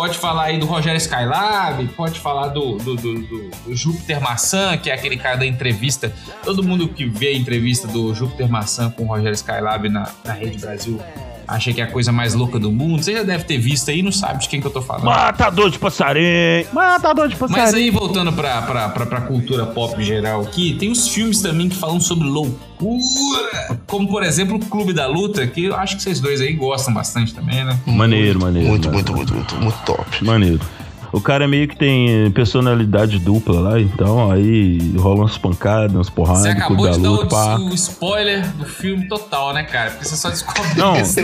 [0.00, 4.88] pode falar aí do Rogério Skylab, pode falar do, do, do, do- Júpiter Maçã, que
[4.88, 6.10] é aquele cara da entrevista.
[6.42, 10.32] Todo mundo que vê a entrevista do Júpiter Maçã com o Rogério Skylab na, na
[10.32, 10.98] Rede Brasil
[11.50, 13.02] acha que é a coisa mais louca do mundo.
[13.02, 15.04] Você já deve ter visto aí, não sabe de quem que eu tô falando.
[15.04, 16.66] Matador de passarinho!
[16.72, 17.66] Matador de passarinho!
[17.66, 21.68] Mas aí, voltando pra, pra, pra, pra cultura pop geral aqui, tem os filmes também
[21.68, 23.78] que falam sobre loucura.
[23.86, 26.94] Como, por exemplo, o Clube da Luta, que eu acho que vocês dois aí gostam
[26.94, 27.78] bastante também, né?
[27.84, 28.68] Maneiro, maneiro.
[28.68, 28.94] Muito, mano.
[28.96, 30.24] muito, muito, muito, muito top.
[30.24, 30.60] Maneiro.
[31.12, 36.42] O cara meio que tem personalidade dupla lá, então aí rola umas pancadas, umas porradas,
[36.42, 39.90] Você acabou de da dar luta, o, spoiler do filme total, né, cara?
[39.90, 40.96] Porque você só descobre Não.
[41.00, 41.20] isso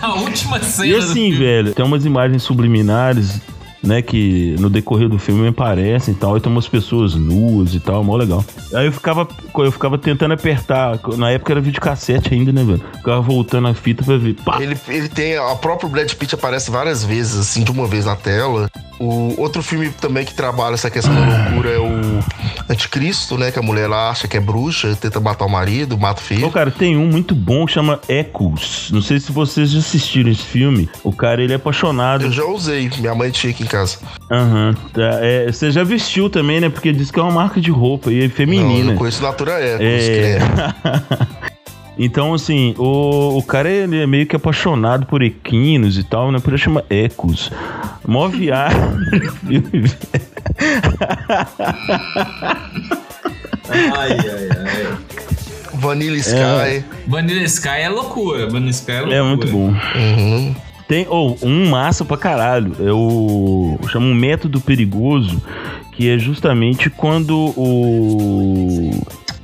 [0.00, 1.36] na última cena E do assim, filme.
[1.36, 3.40] velho, tem umas imagens subliminares,
[3.82, 7.74] né, que no decorrer do filme me aparecem e tal, e tem umas pessoas nuas
[7.74, 8.42] e tal, mó legal.
[8.72, 12.82] Aí eu ficava, eu ficava tentando apertar, na época era videocassete ainda, né, velho?
[12.96, 14.58] Ficava voltando a fita pra ver, pá!
[14.62, 15.36] Ele, ele tem.
[15.36, 18.70] A próprio Brad Pitt aparece várias vezes, assim, de uma vez na tela.
[19.04, 22.20] O outro filme também que trabalha essa questão da loucura é o
[22.68, 23.50] Anticristo, né?
[23.50, 26.26] Que a mulher lá acha que é bruxa, tenta matar o marido, mata o Ô,
[26.26, 26.50] filho.
[26.50, 28.90] cara, tem um muito bom que chama Echoes.
[28.92, 30.88] Não sei se vocês já assistiram esse filme.
[31.02, 33.98] O cara, ele é apaixonado Eu já usei, minha mãe tinha aqui em casa.
[34.30, 35.18] Aham, tá.
[35.20, 36.68] É, você já vestiu também, né?
[36.68, 38.92] Porque diz que é uma marca de roupa e é Não, feminina.
[38.92, 40.38] eu conheço Natura Ecos, É.
[40.38, 41.26] credo.
[41.98, 46.38] então, assim, o, o cara ele é meio que apaixonado por equinos e tal, né?
[46.38, 47.50] Por isso chama Ecos.
[48.06, 48.78] Mó viagem.
[53.70, 54.98] Ai, ai, ai.
[55.74, 56.84] Vanilla Sky.
[57.06, 58.46] Vanilla Sky é loucura.
[58.46, 59.16] Vanilla Sky é loucura.
[59.16, 59.68] é muito bom.
[59.68, 60.54] Uhum.
[60.86, 62.74] Tem ou um massa pra caralho.
[62.80, 63.78] É o.
[63.88, 65.42] Chama um método perigoso,
[65.92, 68.90] que é justamente quando o.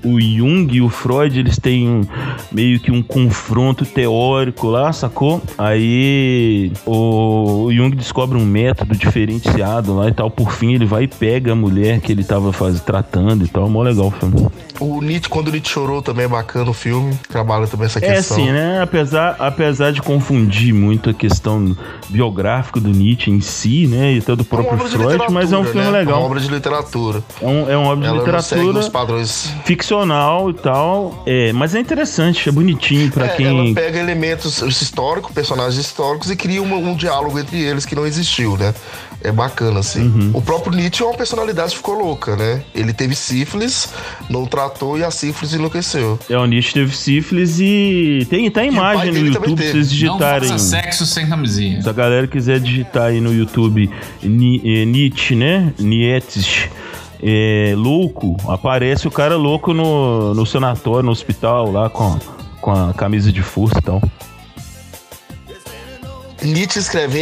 [0.05, 2.07] O Jung e o Freud, eles têm um-
[2.51, 5.43] meio que um confronto teórico lá, sacou?
[5.59, 10.31] Aí o, o Jung descobre um método diferenciado lá e tal.
[10.31, 13.69] Por fim, ele vai e pega a mulher que ele tava faz, tratando e tal.
[13.69, 14.47] Mó legal o filme.
[14.79, 17.15] O Nietzsche, quando o Nietzsche chorou, também é bacana o filme.
[17.29, 18.37] Trabalha também essa É questão.
[18.39, 18.81] assim, né?
[18.81, 21.77] Apesar, apesar de confundir muito a questão
[22.09, 24.15] biográfica do Nietzsche em si, né?
[24.15, 25.87] E até do É próprio de Freud, mas é um filme né?
[25.87, 26.23] É uma legal.
[26.23, 27.23] obra de literatura.
[27.41, 29.55] É, um, é uma obra de Ela segue literatura os padrões.
[29.91, 31.23] Ficcional e tal.
[31.27, 33.47] É, mas é interessante, é bonitinho pra É, quem.
[33.47, 38.07] Ela pega elementos históricos, personagens históricos e cria uma- um diálogo entre eles que não
[38.07, 38.73] existiu, né?
[39.23, 40.01] É bacana, assim.
[40.03, 40.31] Uhum.
[40.33, 42.63] O próprio Nietzsche é uma personalidade que ficou louca, né?
[42.75, 43.89] Ele teve sífilis,
[44.31, 46.19] não tratou e a sífilis enlouqueceu.
[46.31, 50.49] É, o Nietzsche teve sífilis e tem, pai imagem no YouTube pra vocês Não digitarem.
[50.49, 51.83] faça sexo sem camisinha.
[51.83, 53.91] Se a galera quiser digitar aí no YouTube
[54.23, 55.75] eh, Nietzsche, né?
[55.79, 56.71] Nietzsche.
[57.23, 62.19] É, louco, aparece o cara louco no, no sanatório, no hospital, lá com,
[62.61, 64.01] com a camisa de força e tal.
[66.43, 67.19] Nietzsche escreve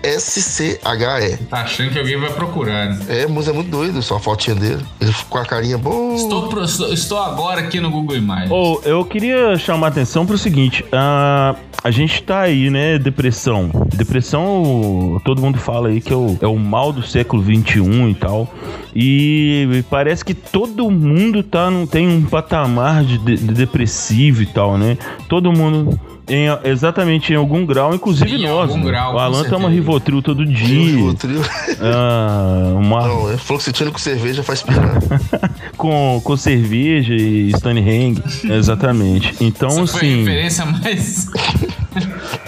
[0.00, 1.36] N-I-E-T-Z-S-C-H-E.
[1.48, 2.98] Tá achando que alguém vai procurar, né?
[3.08, 4.84] É, mas é muito doido, só a fotinha dele.
[5.00, 6.14] Ele ficou com a carinha boa.
[6.16, 8.50] Estou, pro- estou- agora aqui no Google Imagens.
[8.50, 11.54] Ou eu queria chamar a atenção pro seguinte: ah,
[11.84, 12.98] a gente tá aí, né?
[12.98, 13.70] Depressão.
[13.94, 18.14] Depressão, todo mundo fala aí que é o, é o mal do século XXI e
[18.14, 18.48] tal.
[18.94, 24.46] E parece que todo mundo tá num, tem um patamar de, de- de depressivo e
[24.46, 24.96] tal, né?
[25.28, 25.98] Todo mundo.
[26.30, 28.70] Em, exatamente em algum grau, inclusive Em nós.
[28.70, 28.90] algum né?
[28.90, 29.68] grau, o Alan toma certeza.
[29.70, 31.14] Rivotril todo dia.
[31.14, 31.42] trio.
[31.80, 35.00] Ah, uma, Não, é fluoxetina com cerveja faz pirar.
[35.76, 38.22] com, com cerveja e Stonehenge.
[38.44, 39.34] Exatamente.
[39.40, 40.18] Então, Essa foi a assim.
[40.20, 41.26] referência mais.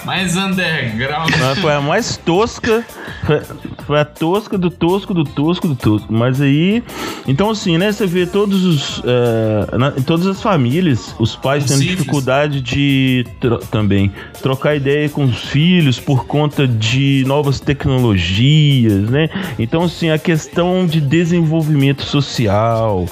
[0.05, 1.31] Mais underground.
[1.61, 2.85] Foi a mais tosca.
[3.25, 3.41] Foi,
[3.87, 6.13] Foi a tosca do tosco do tosco do tosco.
[6.13, 6.83] Mas aí.
[7.27, 7.93] Então, assim, né?
[7.93, 8.99] Você vê todos os.
[8.99, 14.13] Uh, na, em todas as famílias, os pais tendo dificuldade de tro também
[14.43, 19.29] trocar ideia com os filhos por conta de novas tecnologias, né?
[19.59, 23.07] Então, assim, a questão de desenvolvimento social,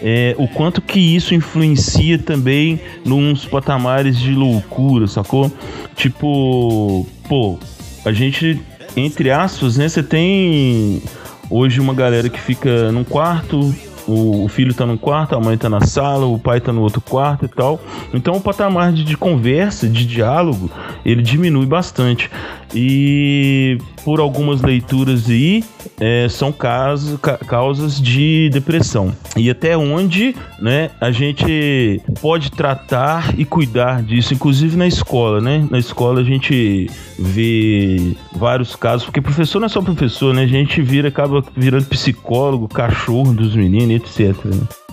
[0.00, 5.50] é, o quanto que isso influencia também nos patamares de loucura, sacou?
[5.98, 7.58] Tipo, pô,
[8.04, 8.62] a gente,
[8.96, 9.88] entre aspas, né?
[9.88, 11.02] Você tem
[11.50, 13.74] hoje uma galera que fica num quarto,
[14.08, 16.80] o, o, filho tá num quarto, a mãe tá na sala, o pai tá no
[16.80, 17.78] outro quarto e tal.
[18.12, 20.70] Então o patamar de, de conversa, de diálogo,
[21.04, 22.30] ele diminui bastante.
[22.74, 25.64] E por algumas leituras aí,
[26.00, 29.12] é, são casos, ca causas de depressão.
[29.36, 35.66] E até onde né, a gente pode tratar e cuidar disso, inclusive na escola, né?
[35.70, 40.42] Na escola a gente vê vários casos, porque professor não é só professor, né?
[40.42, 44.87] A gente vira, acaba virando psicólogo, cachorro dos meninos, etc.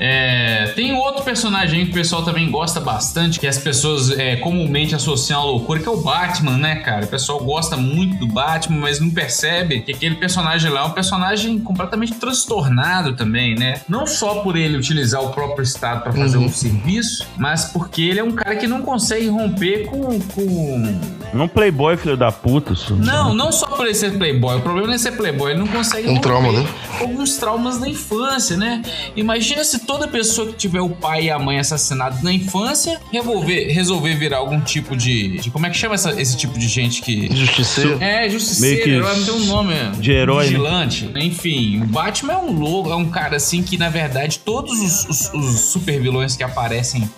[0.00, 4.94] É, tem outro personagem que o pessoal também gosta bastante, que as pessoas é, comumente
[4.94, 7.04] associam à loucura, que é o Batman, né, cara?
[7.04, 10.90] O pessoal gosta muito do Batman, mas não percebe que aquele personagem lá é um
[10.90, 13.80] personagem completamente transtornado também, né?
[13.88, 16.44] Não só por ele utilizar o próprio Estado para fazer uhum.
[16.44, 20.20] um serviço, mas porque ele é um cara que não consegue romper com.
[20.20, 21.00] com...
[21.34, 22.72] Não playboy, filho da puta.
[22.90, 24.56] Não, não só por ele ser playboy.
[24.56, 26.66] O problema não é ser playboy, ele não consegue um trauma, né?
[27.00, 28.82] alguns traumas da infância, né?
[29.16, 33.72] Imagina se toda pessoa que tiver o pai e a mãe assassinados na infância resolver,
[33.72, 37.00] resolver virar algum tipo de, de Como é que chama essa, esse tipo de gente
[37.00, 37.34] que.
[37.34, 37.96] Justiceiro.
[37.98, 38.84] É, justiceiro.
[38.84, 39.74] que herói, não tem um nome.
[39.98, 40.44] De herói.
[40.44, 40.50] Né?
[40.50, 41.06] Vigilante.
[41.06, 41.24] Né?
[41.24, 45.08] Enfim, o Batman é um louco, é um cara assim que, na verdade, todos os,
[45.08, 47.08] os, os super vilões que aparecem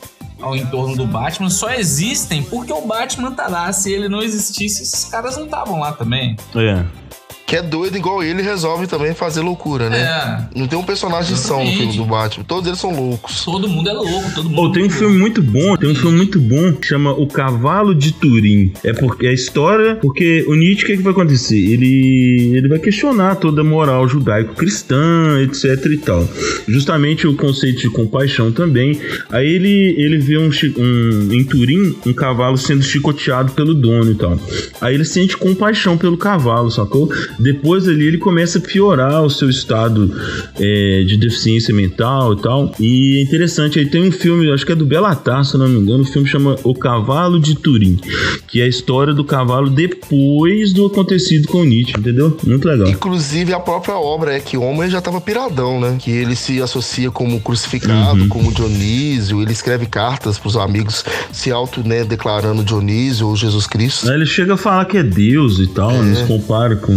[0.41, 3.73] ao entorno do Batman só existem porque o Batman tá lá.
[3.73, 6.37] Se ele não existisse, esses caras não estavam lá também.
[6.55, 7.10] É
[7.51, 9.99] que é doido igual ele resolve também fazer loucura, né?
[9.99, 10.57] É.
[10.57, 12.45] Não tem um personagem são no filme do Batman.
[12.45, 13.45] Todos eles são loucos.
[13.45, 14.69] Todo mundo é louco, todo mundo.
[14.69, 17.93] Oh, tem um filme muito bom, tem um filme muito bom que chama O Cavalo
[17.93, 18.73] de Turim.
[18.85, 21.59] É porque é a história, porque o Nietzsche o que, é que vai acontecer?
[21.59, 26.29] Ele ele vai questionar toda a moral judaico-cristã, etc e tal.
[26.69, 28.97] Justamente o conceito de compaixão também.
[29.29, 34.15] Aí ele ele vê um, um em Turim um cavalo sendo chicoteado pelo dono e
[34.15, 34.39] tal.
[34.81, 37.11] Aí ele sente compaixão pelo cavalo, sacou?
[37.41, 40.15] Depois ali ele começa a piorar o seu estado
[40.59, 42.75] é, de deficiência mental e tal.
[42.79, 45.79] E é interessante, aí tem um filme, acho que é do Belatar, se não me
[45.79, 47.99] engano, o filme chama O Cavalo de Turim,
[48.47, 52.37] que é a história do cavalo depois do acontecido com Nietzsche, entendeu?
[52.45, 52.89] Muito legal.
[52.89, 55.97] Inclusive a própria obra é que o homem já tava piradão, né?
[55.99, 58.29] Que ele se associa como crucificado, uhum.
[58.29, 64.09] como Dionísio, ele escreve cartas pros amigos se auto, né, declarando Dionísio ou Jesus Cristo.
[64.09, 66.03] Aí ele chega a falar que é Deus e tal, é.
[66.03, 66.93] nos compara com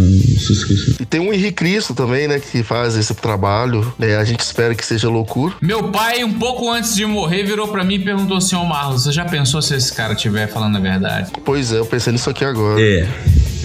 [1.00, 3.92] e tem um Henrique Cristo também, né, que faz esse trabalho.
[3.98, 5.54] Né, a gente espera que seja loucura.
[5.60, 9.04] Meu pai, um pouco antes de morrer, virou para mim e perguntou assim: Ô Marlos,
[9.04, 11.30] você já pensou se esse cara estiver falando a verdade?
[11.44, 12.80] Pois é, eu pensei nisso aqui agora.
[12.80, 13.08] É.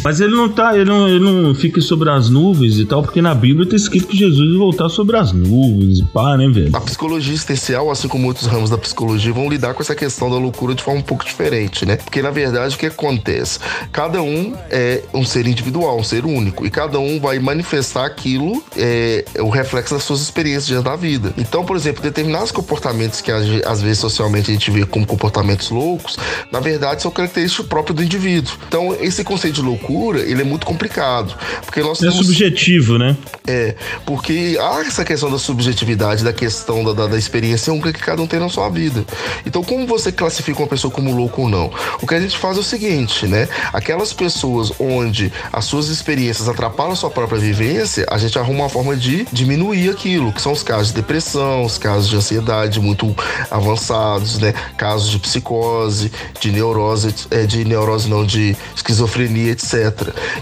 [0.03, 3.21] Mas ele não tá, ele não, ele não fica sobre as nuvens e tal, porque
[3.21, 6.69] na Bíblia tá escrito que Jesus vai voltar sobre as nuvens e pá, né, velho?
[6.73, 10.37] A psicologia existencial, assim como outros ramos da psicologia, vão lidar com essa questão da
[10.37, 11.97] loucura de forma um pouco diferente, né?
[11.97, 13.59] Porque na verdade o que acontece?
[13.91, 18.63] Cada um é um ser individual, um ser único, e cada um vai manifestar aquilo,
[18.77, 21.33] é, o reflexo das suas experiências da vida.
[21.37, 26.17] Então, por exemplo, determinados comportamentos que às vezes socialmente a gente vê como comportamentos loucos,
[26.51, 28.53] na verdade são características próprias do indivíduo.
[28.67, 31.35] Então, esse conceito de loucura loucura, ele é muito complicado.
[31.65, 32.17] Porque nós é temos...
[32.17, 33.17] subjetivo, né?
[33.47, 33.75] É,
[34.05, 38.21] porque há essa questão da subjetividade, da questão da, da, da experiência única que cada
[38.21, 39.03] um tem na sua vida.
[39.45, 41.71] Então, como você classifica uma pessoa como louco ou não?
[42.01, 43.47] O que a gente faz é o seguinte, né?
[43.73, 48.69] Aquelas pessoas onde as suas experiências atrapalham a sua própria vivência, a gente arruma uma
[48.69, 53.15] forma de diminuir aquilo, que são os casos de depressão, os casos de ansiedade muito
[53.49, 54.53] avançados, né?
[54.77, 59.78] Casos de psicose, de neurose, é, de neurose não, de esquizofrenia, etc.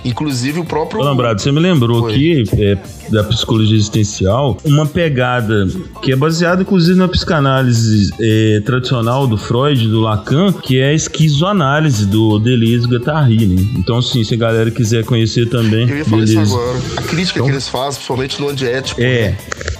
[0.04, 1.02] Inclusive o próprio.
[1.04, 2.12] Lembrado, você me lembrou Foi.
[2.12, 2.78] aqui é,
[3.10, 5.68] da psicologia existencial, uma pegada
[6.02, 10.94] que é baseada inclusive na psicanálise é, tradicional do Freud, do Lacan, que é a
[10.94, 13.46] esquizoanálise do Deleuze e Guattari.
[13.46, 13.68] Né?
[13.78, 15.90] Então, assim, se a galera quiser conhecer também.
[15.90, 16.42] Eu ia falar beleza.
[16.44, 16.78] isso agora.
[16.98, 19.02] A crítica então, que eles fazem, principalmente no antiético.
[19.02, 19.30] É.
[19.30, 19.38] Né?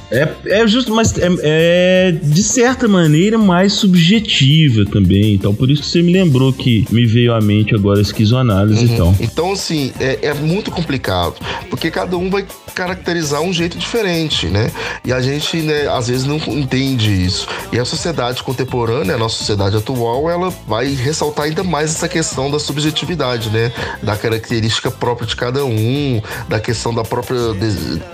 [0.10, 5.34] É, é justo, mas é, é, de certa maneira mais subjetiva também.
[5.34, 8.86] Então, por isso que você me lembrou que me veio à mente agora a esquizoanálise
[8.86, 8.94] uhum.
[8.94, 9.16] e tal.
[9.20, 11.36] Então, assim, é, é muito complicado,
[11.70, 14.72] porque cada um vai caracterizar um jeito diferente, né?
[15.06, 17.48] E a gente, né, às vezes não entende isso.
[17.72, 22.50] E a sociedade contemporânea, a nossa sociedade atual, ela vai ressaltar ainda mais essa questão
[22.50, 23.72] da subjetividade, né?
[24.02, 27.38] Da característica própria de cada um, da questão da própria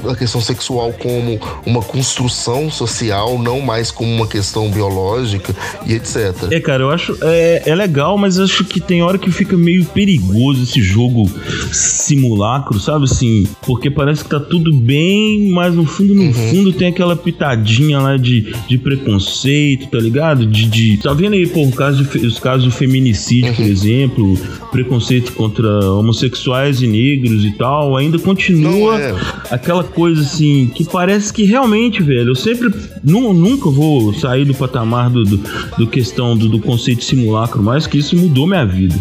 [0.04, 6.52] da questão sexual como uma construção social, não mais como uma questão biológica e etc.
[6.52, 9.86] É, cara, eu acho é, é legal, mas acho que tem hora que fica meio
[9.86, 11.30] perigoso esse jogo
[11.72, 13.48] simulacro, sabe assim?
[13.62, 14.93] Porque parece que tá tudo bem,
[15.52, 16.34] mas no fundo, no uhum.
[16.34, 20.46] fundo tem aquela pitadinha lá de, de preconceito, tá ligado?
[20.46, 23.56] De, de tá vendo aí por causa de, os casos do feminicídio, uhum.
[23.56, 24.38] por exemplo,
[24.72, 29.16] preconceito contra homossexuais e negros e tal, ainda continua é.
[29.50, 32.72] aquela coisa assim que parece que realmente, velho, eu sempre
[33.04, 35.40] nu, nunca vou sair do patamar do, do,
[35.78, 38.96] do questão do, do, conceito simulacro, mais que isso mudou minha vida.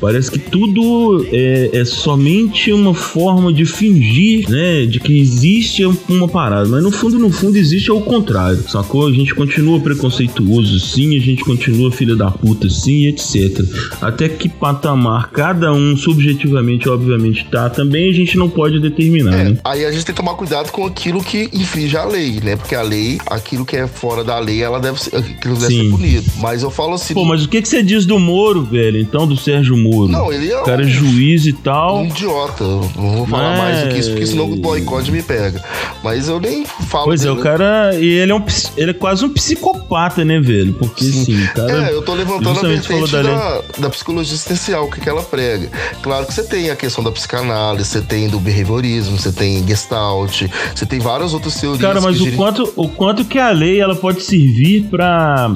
[0.00, 6.28] Parece que tudo é, é somente uma forma de fingir, né, de que existe uma
[6.28, 9.06] parada, mas no fundo, no fundo existe o contrário, sacou?
[9.06, 13.64] A gente continua preconceituoso, sim, a gente continua filha da puta, sim, etc.
[14.00, 19.44] Até que patamar cada um subjetivamente, obviamente, tá, também a gente não pode determinar, é,
[19.44, 19.58] né?
[19.64, 22.56] Aí a gente tem que tomar cuidado com aquilo que infringe a lei, né?
[22.56, 25.84] Porque a lei, aquilo que é fora da lei, ela deve ser, aquilo deve sim.
[25.84, 26.30] ser punido.
[26.38, 27.14] Mas eu falo assim.
[27.14, 28.98] Pô, mas o que, que você diz do Moro, velho?
[28.98, 30.08] Então, do Sérgio Moro?
[30.08, 30.60] Não, ele é.
[30.60, 32.00] O cara é juiz e tal.
[32.00, 32.64] Um idiota.
[32.64, 35.62] Não vou falar mais do que isso, porque senão o boicote me pega.
[36.02, 37.04] Mas eu nem falo.
[37.06, 37.94] Pois dele, é, o cara.
[37.94, 38.44] E ele é, um,
[38.76, 40.72] ele é quase um psicopata, né, velho?
[40.74, 41.88] Porque sim, sim cara.
[41.88, 45.22] É, eu tô levantando a vertente da, da, da, psicologia existencial, o que, que ela
[45.22, 45.70] prega.
[46.02, 50.42] Claro que você tem a questão da psicanálise, você tem do behaviorismo, você tem gestalt,
[50.74, 51.80] você tem várias outras teorias.
[51.80, 55.52] Cara, mas o, quanto, o quanto que a lei ela pode servir para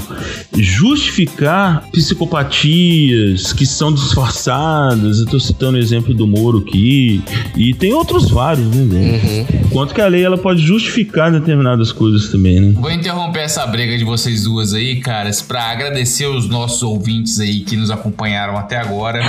[0.52, 5.20] justificar psicopatias que são disfarçadas.
[5.20, 7.22] Eu tô citando o exemplo do Moro aqui.
[7.56, 9.14] E tem outros vários, né, velho?
[9.14, 9.46] Uhum.
[9.70, 12.74] Quanto que a lei ela pode justificar determinadas coisas também, né?
[12.80, 17.60] Vou interromper essa briga de vocês duas aí, caras, para agradecer os nossos ouvintes aí
[17.60, 19.20] que nos acompanharam até agora.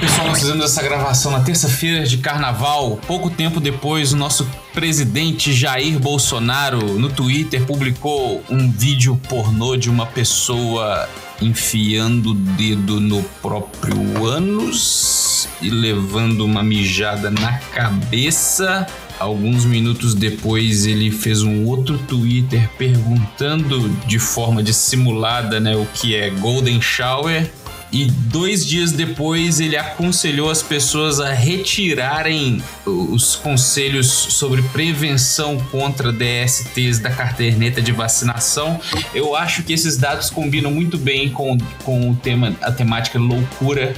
[0.00, 2.98] Pessoal, nós fizemos essa gravação na terça-feira de carnaval.
[3.06, 9.88] Pouco tempo depois, o nosso presidente Jair Bolsonaro no Twitter publicou um vídeo pornô de
[9.88, 11.08] uma pessoa
[11.42, 18.86] enfiando o dedo no próprio ânus e levando uma mijada na cabeça.
[19.18, 26.14] Alguns minutos depois, ele fez um outro Twitter perguntando de forma dissimulada né, o que
[26.14, 27.50] é Golden Shower
[27.92, 36.10] e dois dias depois ele aconselhou as pessoas a retirarem os conselhos sobre prevenção contra
[36.10, 38.80] DSTs da carterneta de vacinação.
[39.14, 43.94] Eu acho que esses dados combinam muito bem com, com o tema, a temática loucura.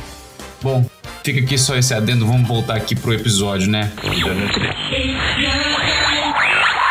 [0.60, 0.84] Bom,
[1.22, 3.92] fica aqui só esse adendo, vamos voltar aqui pro episódio, né?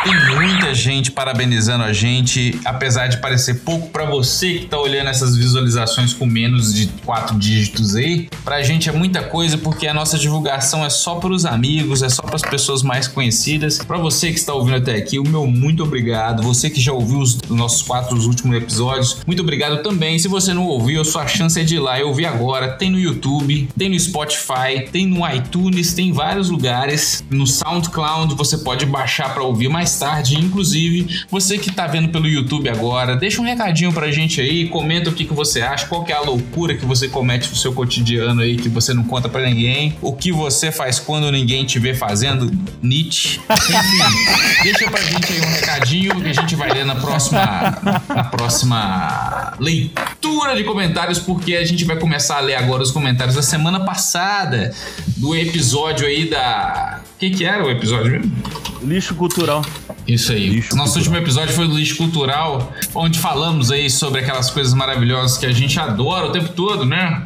[0.04, 5.10] Tem muita gente parabenizando a gente, apesar de parecer pouco para você que tá olhando
[5.10, 8.28] essas visualizações com menos de quatro dígitos aí.
[8.44, 12.10] Pra gente é muita coisa porque a nossa divulgação é só para os amigos, é
[12.10, 13.78] só para as pessoas mais conhecidas.
[13.78, 16.44] Para você que está ouvindo até aqui, o meu muito obrigado.
[16.44, 20.20] Você que já ouviu os nossos quatro os últimos episódios, muito obrigado também.
[20.20, 22.74] Se você não ouviu, a sua chance é de ir lá e ouvir agora.
[22.74, 27.24] Tem no YouTube, tem no Spotify, tem no iTunes, tem vários lugares.
[27.30, 30.36] No SoundCloud você pode baixar para ouvir mais tarde.
[30.36, 35.10] Inclusive, você que tá vendo pelo YouTube agora, deixa um recadinho pra gente aí, comenta
[35.10, 37.74] o que, que você acha, qual que é a loucura que você comete no seu
[37.74, 41.80] cotidiano aí que você não conta para ninguém, o que você faz quando ninguém te
[41.80, 43.40] vê fazendo, Nietzsche.
[43.50, 47.78] Enfim, deixa pra gente aí um recadinho que a gente vai ler na próxima,
[48.10, 53.36] na próxima leitura de comentários, porque a gente vai começar a ler agora os comentários
[53.36, 54.74] da semana passada,
[55.18, 57.02] do episódio aí da.
[57.24, 58.36] O que, que era o episódio mesmo?
[58.82, 59.64] Lixo cultural.
[60.06, 60.50] Isso aí.
[60.50, 60.98] Lixo Nosso cultural.
[60.98, 65.52] último episódio foi do lixo cultural, onde falamos aí sobre aquelas coisas maravilhosas que a
[65.54, 67.26] gente adora o tempo todo, né?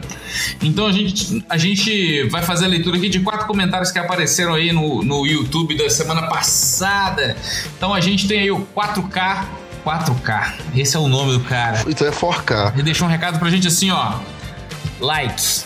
[0.61, 4.53] Então a gente, a gente vai fazer a leitura aqui de quatro comentários que apareceram
[4.53, 7.35] aí no, no YouTube da semana passada.
[7.75, 9.45] Então a gente tem aí o 4K.
[9.83, 11.83] 4K, esse é o nome do cara.
[11.87, 12.73] Então é 4K.
[12.73, 14.19] Ele deixou um recado pra gente assim, ó.
[14.99, 15.65] Likes.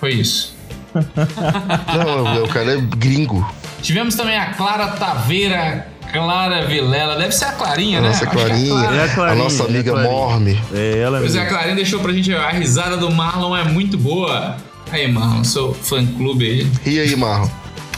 [0.00, 0.55] Foi isso.
[0.96, 3.46] Não, o cara é gringo.
[3.82, 8.08] Tivemos também a Clara Taveira Clara Vilela, deve ser a Clarinha, a né?
[8.08, 10.60] Nossa é Clarinha, é a, Clarinha, a nossa amiga é a Morme.
[10.72, 13.98] É, ela pois é, a Clarinha deixou pra gente a risada do Marlon é muito
[13.98, 14.56] boa.
[14.90, 16.70] Aí, Marlon, seu fã clube aí.
[16.86, 17.48] E aí, Marlon?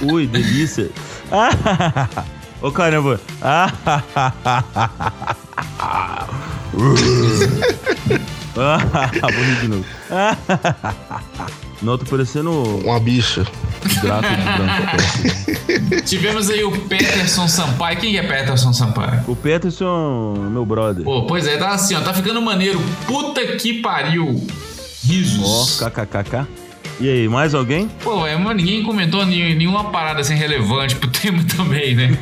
[0.03, 0.91] Ui, delícia.
[2.61, 3.21] Ô caramba.
[6.73, 6.95] Vou
[9.45, 9.85] rir de novo.
[11.81, 12.51] Não, tô parecendo
[12.85, 13.47] Uma bicha.
[14.03, 16.03] Draco de branco.
[16.05, 17.99] Tivemos aí o Peterson Sampaio.
[17.99, 19.23] Quem é Peterson Sampaio?
[19.29, 21.05] O Peterson, meu brother.
[21.05, 22.81] Pô, pois é, tá assim, ó, tá ficando maneiro.
[23.07, 24.29] Puta que pariu.
[24.29, 25.81] Ó, Risos.
[25.81, 26.47] kkkk.
[27.01, 27.89] E aí, mais alguém?
[28.03, 32.19] Pô, é, mas ninguém comentou nenhum- nenhuma parada assim relevante pro tema também, né?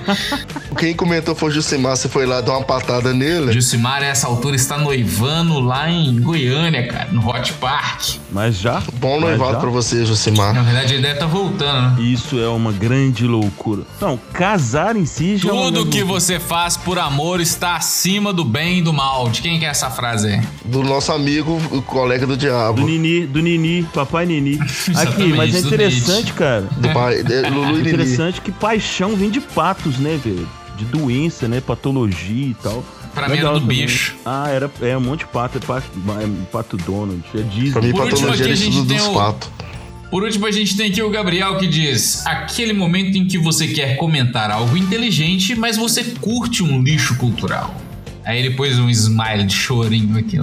[0.79, 3.53] Quem comentou foi o Jusimar, você foi lá dar uma patada nele.
[3.53, 8.17] Jucimar, a essa altura, está noivando lá em Goiânia, cara, no Hot Park.
[8.31, 8.83] Mas já?
[9.01, 9.61] Bom noivado já?
[9.61, 10.53] pra você, Jusimar.
[10.53, 12.03] Na verdade, ele deve estar voltando, né?
[12.03, 13.83] Isso é uma grande loucura.
[13.99, 16.21] Não, casar em si já é Tudo grande que loucura.
[16.21, 19.31] você faz por amor está acima do bem e do mal.
[19.31, 20.41] De quem que é essa frase aí?
[20.67, 22.83] Do nosso amigo, o colega do Do diabo.
[22.83, 24.59] Nini, do Nini, papai Nini.
[24.97, 26.63] Aqui, mas é interessante, cara.
[26.77, 27.81] Do pai, é, Lulu Nini.
[27.89, 30.49] Interessante que paixão vem de patos, né, velho?
[30.77, 31.61] De doença, né?
[31.61, 32.85] Patologia e tal.
[33.15, 33.87] Pra mim era do também.
[33.87, 34.15] bicho.
[34.27, 35.87] Ah, era, é um monte de pato, é pato,
[36.21, 37.71] é pato Donald, é Disney.
[37.73, 39.49] Pra mim, Por último, patologia aqui é a gente estudo tem dos o- patos.
[40.11, 43.67] Por último, a gente tem aqui o Gabriel que diz: aquele momento em que você
[43.69, 47.75] quer comentar algo inteligente, mas você curte um lixo cultural.
[48.25, 50.39] Aí ele pôs um smile de chorinho aqui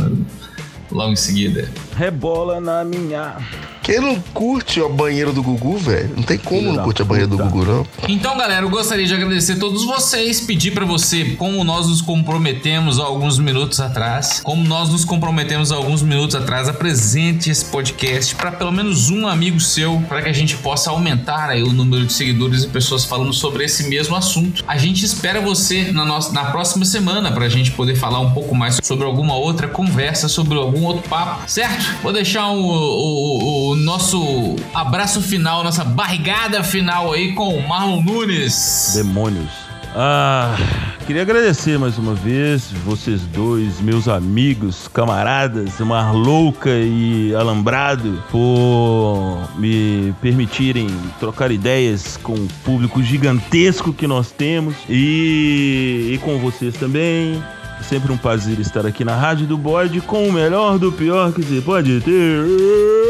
[0.91, 1.69] logo em seguida.
[1.95, 3.35] Rebola na minha.
[3.83, 6.13] Quem não curte a banheira do Gugu, velho?
[6.15, 7.37] Não tem como Filho não curtir a banheira do.
[7.37, 7.85] Gugu, não.
[8.07, 12.01] Então, galera, eu gostaria de agradecer a todos vocês, pedir pra você como nós nos
[12.01, 17.65] comprometemos há alguns minutos atrás, como nós nos comprometemos há alguns minutos atrás, apresente esse
[17.65, 21.73] podcast pra pelo menos um amigo seu, pra que a gente possa aumentar aí o
[21.73, 24.63] número de seguidores e pessoas falando sobre esse mesmo assunto.
[24.65, 28.55] A gente espera você na nossa na próxima semana pra gente poder falar um pouco
[28.55, 31.83] mais sobre alguma outra conversa, sobre algum outro papo, certo?
[32.01, 38.01] Vou deixar o, o- o nosso abraço final, nossa barrigada final aí com o Marlon
[38.01, 38.93] Nunes.
[38.95, 39.73] Demônios.
[39.95, 40.57] Ah,
[41.05, 50.11] queria agradecer mais uma vez vocês dois, meus amigos, camaradas, Marlouca e Alambrado, por me
[50.19, 50.87] permitirem
[51.19, 57.41] trocar ideias com o público gigantesco que nós temos e, e com vocês também.
[57.83, 61.43] Sempre um prazer estar aqui na Rádio do Bode com o melhor do pior que
[61.43, 63.02] se pode ter.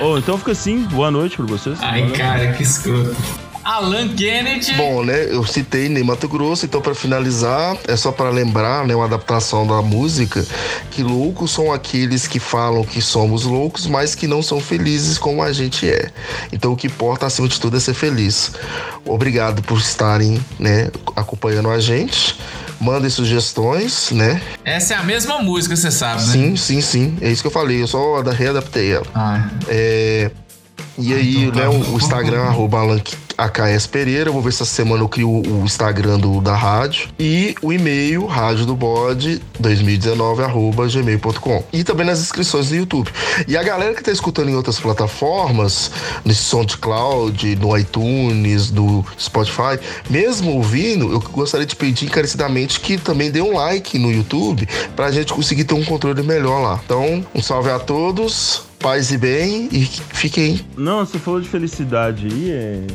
[0.00, 1.78] Oh, então fica assim, boa noite pra vocês.
[1.80, 3.16] Ai, cara, que escroto.
[3.68, 4.72] Alan Kennedy.
[4.74, 5.26] Bom, né?
[5.30, 9.66] Eu citei Ney Mato Grosso, então pra finalizar, é só pra lembrar, né, uma adaptação
[9.66, 10.42] da música,
[10.90, 15.42] que loucos são aqueles que falam que somos loucos, mas que não são felizes como
[15.42, 16.10] a gente é.
[16.50, 18.52] Então o que importa acima de tudo é ser feliz.
[19.04, 22.38] Obrigado por estarem, né, acompanhando a gente.
[22.80, 24.40] Mandem sugestões, né?
[24.64, 26.32] Essa é a mesma música, você sabe, né?
[26.32, 27.18] Sim, sim, sim.
[27.20, 27.82] É isso que eu falei.
[27.82, 29.06] Eu só ada- readaptei ela.
[29.14, 30.30] Ah, É,
[30.96, 31.60] E aí, então tá.
[31.60, 33.00] né, o o Instagram, arroba Alan
[33.38, 34.32] AKS Pereira.
[34.32, 37.08] Vou ver se essa semana eu crio o Instagram do, da rádio.
[37.18, 41.64] E o e-mail, rádio do bode 2019, arroba gmail.com.
[41.72, 43.10] E também nas inscrições do YouTube.
[43.46, 45.90] E a galera que tá escutando em outras plataformas,
[46.24, 49.78] no SoundCloud, no iTunes, do Spotify,
[50.10, 55.12] mesmo ouvindo, eu gostaria de pedir encarecidamente que também dê um like no YouTube pra
[55.12, 56.80] gente conseguir ter um controle melhor lá.
[56.84, 58.66] Então, um salve a todos.
[58.78, 62.86] Paz e bem e fiquem Não, você falou de felicidade aí, é.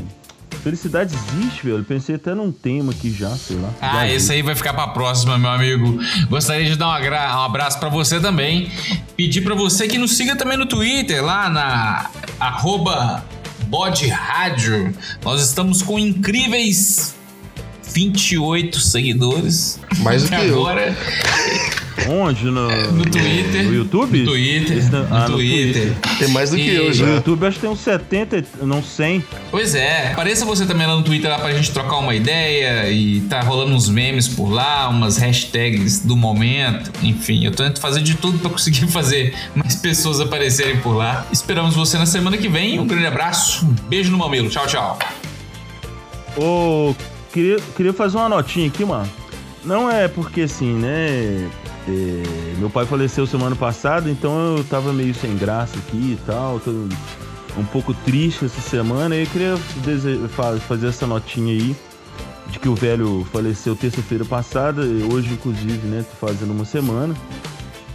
[0.64, 1.80] Felicidade existe, velho.
[1.80, 3.70] Eu pensei até num tema aqui já, sei lá.
[3.82, 6.00] Ah, esse aí vai ficar pra próxima, meu amigo.
[6.30, 8.72] Gostaria de dar um, agra- um abraço pra você também.
[9.18, 12.10] Pedir pra você que nos siga também no Twitter, lá na
[12.40, 13.26] arroba
[13.68, 14.94] Bode Rádio.
[15.24, 17.14] Nós estamos com incríveis
[17.94, 19.80] 28 seguidores.
[20.00, 20.64] Mais do que eu.
[22.10, 22.46] Onde?
[22.46, 23.64] No, no Twitter.
[23.64, 24.20] No YouTube?
[24.20, 24.78] No Twitter.
[24.78, 25.94] Esse no, ah, no Twitter.
[26.20, 27.06] Tem mais do que E- eu No já.
[27.08, 29.24] YouTube acho que tem uns 70, e- não 100.
[29.52, 33.22] Pois é, apareça você também lá no Twitter lá pra gente trocar uma ideia e
[33.22, 38.16] tá rolando uns memes por lá, umas hashtags do momento, enfim, eu tento fazer de
[38.16, 41.26] tudo pra conseguir fazer mais pessoas aparecerem por lá.
[41.32, 45.00] Esperamos você na semana que vem, um grande abraço, um beijo no mamilo, tchau, tchau.
[46.36, 46.96] Ô,
[47.32, 49.10] queria, queria fazer uma notinha aqui, mano.
[49.64, 51.48] Não é porque assim, né?
[51.88, 56.60] É, meu pai faleceu semana passada, então eu tava meio sem graça aqui e tal.
[56.60, 56.72] Tô
[57.58, 59.16] um pouco triste essa semana.
[59.16, 59.58] E eu queria
[60.68, 61.76] fazer essa notinha aí
[62.48, 64.82] de que o velho faleceu terça-feira passada.
[64.82, 66.06] Hoje, inclusive, né?
[66.10, 67.14] Tô fazendo uma semana.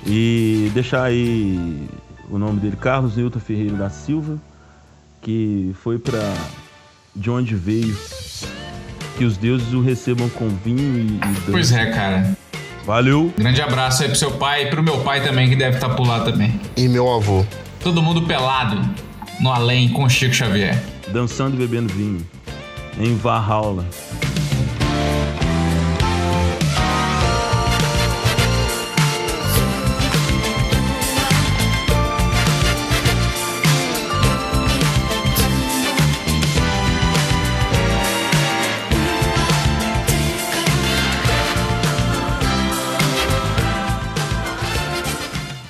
[0.07, 1.89] E deixar aí
[2.31, 4.39] o nome dele, Carlos Newton Ferreira da Silva,
[5.23, 6.35] que foi pra
[7.15, 7.97] de onde veio.
[9.17, 11.51] Que os deuses o recebam com vinho e, e.
[11.51, 12.37] Pois é, cara.
[12.89, 13.31] Valeu!
[13.37, 16.09] Grande abraço aí pro seu pai e pro meu pai também, que deve estar por
[16.09, 16.59] lá também.
[16.75, 17.45] E meu avô.
[17.83, 18.81] Todo mundo pelado.
[19.41, 20.83] no além com Chico Xavier?
[21.09, 22.27] Dançando e bebendo vinho.
[22.99, 23.85] Em Valhalla.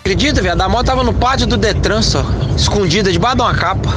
[0.08, 0.62] Acredita, viado?
[0.62, 2.24] A moto tava no pátio do Detran, só.
[2.56, 3.90] Escondida debaixo de uma capa.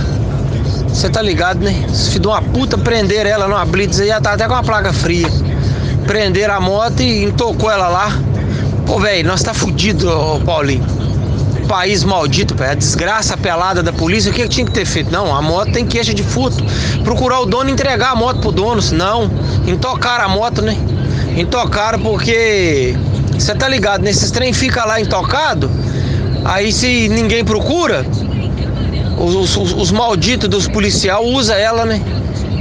[0.90, 1.86] Você tá ligado, né?
[1.88, 4.92] Se de uma puta prender ela numa blitz aí, ela tá até com a placa
[4.92, 5.30] fria.
[6.06, 8.12] Prenderam a moto e intocou ela lá.
[8.86, 10.84] Pô, velho, nós tá fudido, ô Paulinho.
[11.70, 12.72] País maldito, velho.
[12.72, 15.10] A desgraça pelada da polícia, o que, que tinha que ter feito?
[15.14, 16.62] Não, a moto tem queixa de furto.
[17.06, 18.82] Procurar o dono e entregar a moto pro dono.
[18.92, 19.32] Não,
[19.66, 20.76] intocaram a moto, né?
[21.38, 22.98] Intocaram porque.
[23.32, 24.10] Você tá ligado, né?
[24.12, 25.72] Esses trem fica lá intocado.
[26.44, 28.06] Aí se ninguém procura,
[29.18, 32.02] os, os, os malditos dos policiais usam ela, né?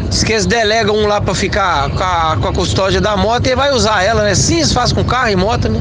[0.09, 3.47] Diz que eles delegam um lá pra ficar com a, com a custódia da moto
[3.47, 4.35] e vai usar ela, né?
[4.35, 5.81] Sim, eles fazem com carro e moto, né?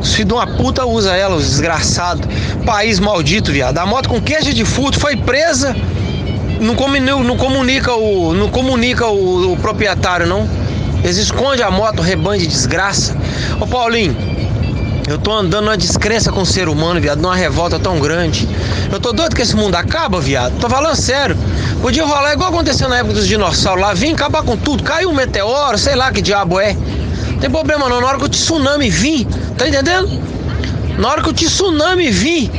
[0.00, 2.26] Os filhos de uma puta usa ela, os desgraçados.
[2.64, 3.78] País maldito, viado.
[3.78, 5.76] A moto com queixa de furto foi presa.
[6.60, 10.48] Não, comunica, não comunica, o, não comunica o, o proprietário, não.
[11.02, 13.14] Eles escondem a moto, rebanho de desgraça.
[13.60, 14.16] Ô Paulinho,
[15.06, 18.48] eu tô andando numa descrença com o ser humano, viado, numa revolta tão grande.
[18.90, 20.58] Eu tô doido que esse mundo acaba, viado.
[20.58, 21.36] Tô falando sério.
[21.82, 25.14] Podia rolar igual aconteceu na época dos dinossauros lá, vir acabar com tudo, caiu um
[25.14, 26.72] meteoro, sei lá que diabo é.
[26.72, 29.26] Não tem problema não, na hora que o tsunami vir,
[29.58, 30.08] tá entendendo?
[30.98, 32.50] Na hora que o tsunami vir,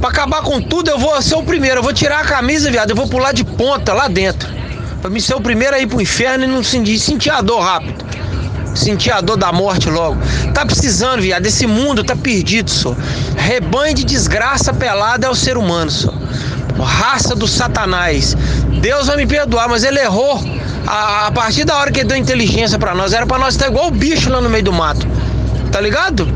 [0.00, 1.78] pra acabar com tudo, eu vou ser o primeiro.
[1.78, 4.48] Eu vou tirar a camisa, viado, eu vou pular de ponta lá dentro.
[5.00, 7.60] Pra me ser o primeiro a ir pro inferno e não sentir, sentir a dor
[7.60, 8.04] rápido
[8.74, 10.16] sentir a dor da morte logo.
[10.52, 11.46] Tá precisando, viado.
[11.46, 12.94] Esse mundo tá perdido, só.
[13.36, 16.12] Rebanho de desgraça pelada é o ser humano, só.
[16.78, 18.36] Raça do satanás.
[18.80, 20.42] Deus vai me perdoar, mas ele errou.
[20.86, 23.68] A, a partir da hora que ele deu inteligência para nós, era para nós estar
[23.68, 25.06] igual o bicho lá no meio do mato.
[25.72, 26.28] Tá ligado?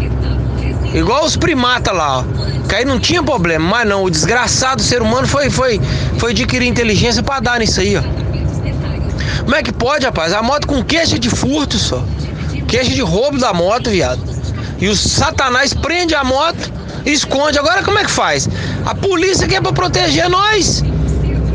[0.94, 2.24] Igual os primatas lá, ó.
[2.68, 5.80] Que aí não tinha problema, mas não, o desgraçado ser humano foi, foi,
[6.18, 8.02] foi adquirir inteligência para dar nisso aí, ó.
[9.42, 10.32] Como é que pode, rapaz?
[10.32, 12.04] A moto com queixa de furto só.
[12.68, 14.20] Queixa de roubo da moto, viado.
[14.78, 16.70] E o satanás prende a moto
[17.04, 17.58] e esconde.
[17.58, 18.46] Agora como é que faz?
[18.84, 20.84] A polícia que é pra proteger nós.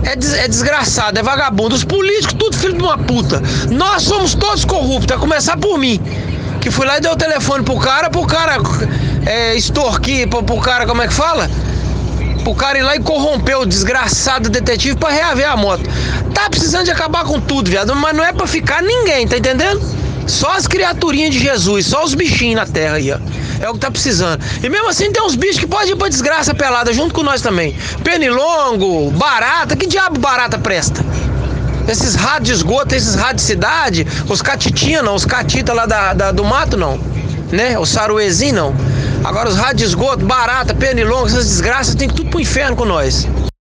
[0.03, 1.76] É, des é desgraçado, é vagabundo.
[1.76, 3.41] Os políticos, tudo filho de uma puta.
[3.70, 6.01] Nós somos todos corruptos, a começar por mim.
[6.59, 8.57] Que fui lá e dei o telefone pro cara, pro cara
[9.26, 11.49] é, extorquir, pro, pro cara, como é que fala?
[12.43, 15.84] Pro cara ir lá e corromper o desgraçado detetive pra reaver a moto.
[16.34, 20.03] Tá precisando de acabar com tudo, viado, mas não é pra ficar ninguém, tá entendendo?
[20.28, 23.17] Só as criaturinhas de Jesus, só os bichinhos na terra aí, ó.
[23.59, 24.43] É o que tá precisando.
[24.61, 27.41] E mesmo assim tem uns bichos que podem ir pra desgraça pelada junto com nós
[27.41, 27.76] também.
[28.03, 31.03] Penilongo, barata, que diabo barata presta?
[31.88, 36.13] Esses ratos de esgoto, esses ratos de cidade, os catitinhos não, os catitas lá da,
[36.13, 36.97] da, do mato não,
[37.51, 37.78] né?
[37.78, 38.76] O saruezinho não.
[39.24, 43.28] Agora os ratos de esgoto, barata, pernilongo, essas desgraças tem tudo pro inferno com nós.